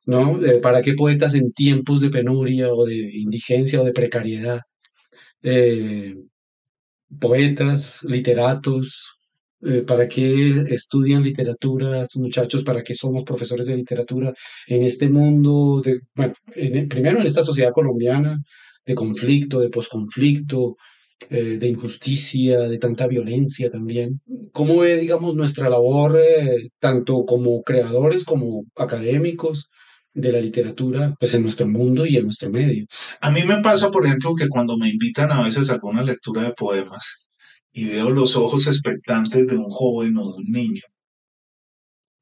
¿no? 0.05 0.43
Eh, 0.43 0.59
¿para 0.59 0.81
qué 0.81 0.93
poetas 0.95 1.35
en 1.35 1.53
tiempos 1.53 2.01
de 2.01 2.09
penuria 2.09 2.73
o 2.73 2.85
de 2.85 2.95
indigencia 2.95 3.81
o 3.81 3.85
de 3.85 3.93
precariedad? 3.93 4.61
Eh, 5.43 6.15
poetas, 7.19 8.03
literatos, 8.03 9.16
eh, 9.61 9.81
¿para 9.83 10.07
qué 10.07 10.63
estudian 10.69 11.23
literatura 11.23 12.03
muchachos? 12.15 12.63
¿Para 12.63 12.83
qué 12.83 12.95
somos 12.95 13.23
profesores 13.23 13.65
de 13.67 13.77
literatura 13.77 14.33
en 14.67 14.83
este 14.83 15.09
mundo 15.09 15.81
de, 15.83 16.01
bueno, 16.15 16.33
en- 16.55 16.87
primero 16.87 17.19
en 17.21 17.27
esta 17.27 17.43
sociedad 17.43 17.71
colombiana 17.73 18.37
de 18.85 18.95
conflicto, 18.95 19.59
de 19.59 19.69
posconflicto, 19.69 20.77
eh, 21.29 21.57
de 21.59 21.67
injusticia, 21.67 22.59
de 22.61 22.77
tanta 22.77 23.07
violencia 23.07 23.69
también? 23.69 24.21
¿Cómo 24.53 24.77
ve, 24.79 24.97
digamos, 24.97 25.35
nuestra 25.35 25.69
labor, 25.69 26.19
eh, 26.19 26.69
tanto 26.79 27.25
como 27.25 27.63
creadores 27.63 28.23
como 28.25 28.65
académicos 28.75 29.69
de 30.13 30.31
la 30.31 30.39
literatura, 30.41 31.15
pues 31.19 31.33
en 31.35 31.43
nuestro 31.43 31.67
mundo 31.67 32.05
y 32.05 32.17
en 32.17 32.25
nuestro 32.25 32.49
medio? 32.49 32.85
A 33.21 33.31
mí 33.31 33.43
me 33.43 33.61
pasa, 33.61 33.91
por 33.91 34.05
ejemplo, 34.05 34.33
que 34.35 34.47
cuando 34.49 34.77
me 34.77 34.89
invitan 34.89 35.31
a 35.31 35.43
veces 35.43 35.69
a 35.69 35.73
alguna 35.73 36.03
lectura 36.03 36.43
de 36.43 36.53
poemas 36.53 37.26
y 37.77 37.85
veo 37.85 38.09
los 38.09 38.35
ojos 38.35 38.67
expectantes 38.67 39.47
de 39.47 39.57
un 39.57 39.69
joven 39.69 40.17
o 40.17 40.23
de 40.29 40.35
un 40.41 40.49
niño, 40.59 40.81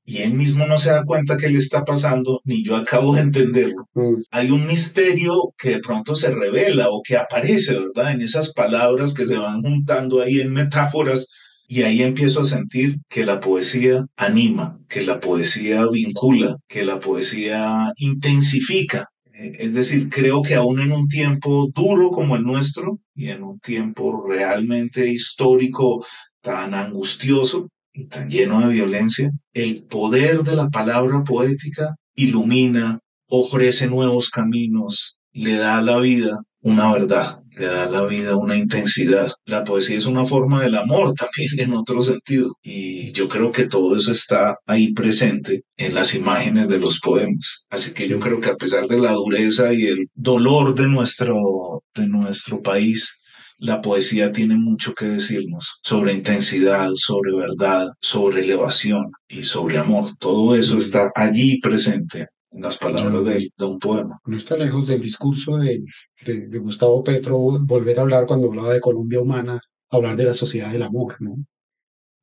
y 0.07 0.17
él 0.19 0.33
mismo 0.33 0.67
no 0.67 0.77
se 0.77 0.91
da 0.91 1.03
cuenta 1.03 1.35
qué 1.37 1.49
le 1.49 1.57
está 1.57 1.83
pasando, 1.83 2.39
ni 2.43 2.63
yo 2.63 2.75
acabo 2.75 3.15
de 3.15 3.21
entenderlo. 3.21 3.87
Mm, 3.95 4.21
Hay 4.29 4.51
un 4.51 4.67
misterio 4.67 5.33
que 5.57 5.69
de 5.71 5.79
pronto 5.79 6.15
se 6.15 6.29
revela 6.29 6.89
o 6.91 7.01
que 7.01 7.17
aparece, 7.17 7.73
¿verdad? 7.79 8.11
En 8.11 8.21
esas 8.21 8.53
palabras 8.53 9.13
que 9.15 9.25
se 9.25 9.37
van 9.37 9.61
juntando 9.63 10.21
ahí 10.21 10.41
en 10.41 10.53
metáforas. 10.53 11.27
Y 11.67 11.81
ahí 11.81 12.03
empiezo 12.03 12.41
a 12.41 12.45
sentir 12.45 12.97
que 13.09 13.25
la 13.25 13.39
poesía 13.39 14.05
anima, 14.15 14.77
que 14.87 15.01
la 15.03 15.19
poesía 15.19 15.87
vincula, 15.91 16.57
que 16.67 16.85
la 16.85 16.99
poesía 16.99 17.91
intensifica. 17.97 19.07
Eh, 19.33 19.57
Es 19.65 19.73
decir, 19.73 20.09
creo 20.09 20.43
que 20.43 20.53
aún 20.53 20.79
en 20.79 20.91
un 20.91 21.07
tiempo 21.07 21.67
duro 21.73 22.11
como 22.11 22.35
el 22.35 22.43
nuestro 22.43 22.99
y 23.15 23.29
en 23.29 23.43
un 23.43 23.59
tiempo 23.59 24.25
realmente 24.27 25.09
histórico 25.09 26.05
tan 26.41 26.73
angustioso 26.73 27.69
y 27.93 28.07
tan 28.07 28.29
lleno 28.29 28.59
de 28.59 28.73
violencia, 28.73 29.31
el 29.53 29.83
poder 29.83 30.43
de 30.43 30.55
la 30.55 30.69
palabra 30.69 31.23
poética 31.23 31.95
ilumina, 32.13 32.99
ofrece 33.27 33.87
nuevos 33.87 34.29
caminos, 34.29 35.17
le 35.31 35.53
da 35.53 35.77
a 35.77 35.81
la 35.81 35.97
vida 35.99 36.41
una 36.61 36.91
verdad, 36.91 37.41
le 37.57 37.65
da 37.67 37.83
a 37.85 37.89
la 37.89 38.05
vida 38.05 38.35
una 38.35 38.55
intensidad. 38.57 39.31
La 39.45 39.63
poesía 39.63 39.97
es 39.97 40.05
una 40.05 40.25
forma 40.25 40.61
del 40.61 40.75
amor 40.75 41.13
también 41.13 41.49
en 41.59 41.73
otro 41.73 42.01
sentido. 42.01 42.55
Y 42.63 43.11
yo 43.13 43.27
creo 43.27 43.51
que 43.51 43.65
todo 43.67 43.95
eso 43.95 44.11
está 44.11 44.57
ahí 44.65 44.93
presente 44.93 45.63
en 45.77 45.95
las 45.95 46.15
imágenes 46.15 46.67
de 46.67 46.79
los 46.79 46.99
poemas. 46.99 47.65
Así 47.69 47.91
que 47.93 48.07
yo 48.07 48.19
creo 48.19 48.39
que 48.41 48.49
a 48.49 48.55
pesar 48.55 48.87
de 48.87 48.97
la 48.99 49.13
dureza 49.13 49.73
y 49.73 49.85
el 49.85 50.07
dolor 50.13 50.75
de 50.75 50.87
nuestro, 50.87 51.83
de 51.93 52.07
nuestro 52.07 52.61
país, 52.61 53.15
la 53.57 53.81
poesía 53.81 54.31
tiene 54.31 54.55
mucho 54.55 54.93
que 54.93 55.05
decirnos 55.05 55.79
sobre 55.83 56.13
intensidad, 56.13 56.89
sobre 56.95 57.33
verdad, 57.35 57.87
sobre 58.01 58.41
elevación 58.41 59.11
y 59.29 59.43
sobre 59.43 59.77
amor. 59.77 60.05
Todo 60.19 60.55
eso 60.55 60.75
Mm. 60.75 60.79
está 60.79 61.11
allí 61.15 61.59
presente 61.59 62.27
las 62.59 62.77
palabras 62.77 63.23
de, 63.25 63.51
un 63.65 63.79
poema. 63.79 64.19
No 64.25 64.37
está 64.37 64.57
lejos 64.57 64.87
del 64.87 65.01
discurso 65.01 65.57
de, 65.57 65.83
de- 66.25 66.59
Gustavo 66.59 67.03
Petro 67.03 67.37
volver 67.39 67.99
a 67.99 68.01
hablar 68.03 68.25
cuando 68.25 68.47
hablaba 68.47 68.73
de 68.73 68.81
Colombia 68.81 69.21
humana, 69.21 69.59
hablar 69.89 70.15
de 70.17 70.25
la 70.25 70.33
sociedad 70.33 70.71
del 70.71 70.83
amor, 70.83 71.15
¿no? 71.19 71.35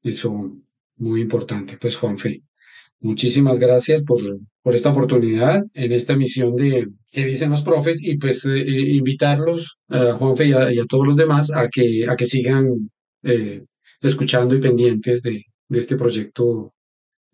Eso 0.03 0.57
muy 0.97 1.21
importante. 1.21 1.79
Pues 1.81 1.97
Juanfe, 1.97 2.42
muchísimas 3.01 3.59
gracias 3.59 4.03
por, 4.05 4.21
por 4.62 4.75
esta 4.75 4.90
oportunidad 4.90 5.62
en 5.75 5.92
esta 5.92 6.14
emisión 6.14 6.57
de 6.57 6.88
¿Qué 7.11 7.27
dicen 7.27 7.51
los 7.51 7.62
profes? 7.62 8.03
Y 8.03 8.16
pues 8.18 8.45
eh, 8.47 8.62
eh, 8.62 8.90
invitarlos, 8.97 9.79
a 9.88 10.14
Juanfe 10.14 10.47
y 10.47 10.53
a, 10.55 10.73
y 10.73 10.79
a 10.79 10.87
todos 10.87 11.07
los 11.07 11.16
demás, 11.16 11.51
a 11.53 11.68
que, 11.68 12.07
a 12.09 12.16
que 12.16 12.27
sigan 12.27 12.90
eh, 13.23 13.62
escuchando 14.01 14.55
y 14.55 14.61
pendientes 14.61 15.23
de, 15.23 15.45
de 15.68 15.79
este 15.79 15.97
proyecto 15.97 16.73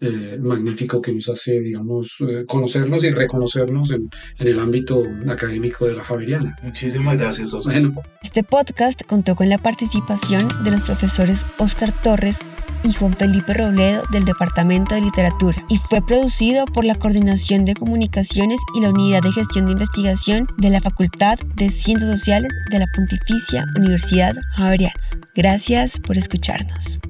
eh, 0.00 0.38
magnífico 0.40 1.00
que 1.00 1.12
nos 1.12 1.28
hace, 1.28 1.60
digamos, 1.60 2.16
eh, 2.20 2.44
conocernos 2.46 3.02
y 3.04 3.10
reconocernos 3.10 3.90
en, 3.90 4.08
en 4.38 4.46
el 4.46 4.58
ámbito 4.58 5.02
académico 5.28 5.86
de 5.86 5.94
la 5.94 6.04
Javeriana. 6.04 6.56
Muchísimas 6.62 7.16
gracias, 7.16 7.52
Oscar. 7.52 7.80
Bueno, 7.80 8.02
Este 8.22 8.44
podcast 8.44 9.02
contó 9.06 9.34
con 9.34 9.48
la 9.48 9.58
participación 9.58 10.46
de 10.64 10.70
los 10.70 10.82
profesores 10.82 11.38
Óscar 11.58 11.92
Torres 12.02 12.36
y 12.84 12.92
Juan 12.92 13.16
Felipe 13.16 13.54
Robledo 13.54 14.04
del 14.12 14.24
Departamento 14.24 14.94
de 14.94 15.00
Literatura 15.00 15.64
y 15.68 15.78
fue 15.78 16.04
producido 16.04 16.64
por 16.66 16.84
la 16.84 16.94
Coordinación 16.94 17.64
de 17.64 17.74
Comunicaciones 17.74 18.60
y 18.74 18.80
la 18.80 18.90
Unidad 18.90 19.22
de 19.22 19.32
Gestión 19.32 19.66
de 19.66 19.72
Investigación 19.72 20.46
de 20.58 20.70
la 20.70 20.80
Facultad 20.80 21.38
de 21.56 21.70
Ciencias 21.70 22.10
Sociales 22.10 22.52
de 22.70 22.78
la 22.78 22.86
Pontificia 22.94 23.64
Universidad 23.76 24.36
Javeriana. 24.56 24.94
Gracias 25.34 25.98
por 26.00 26.16
escucharnos. 26.16 27.00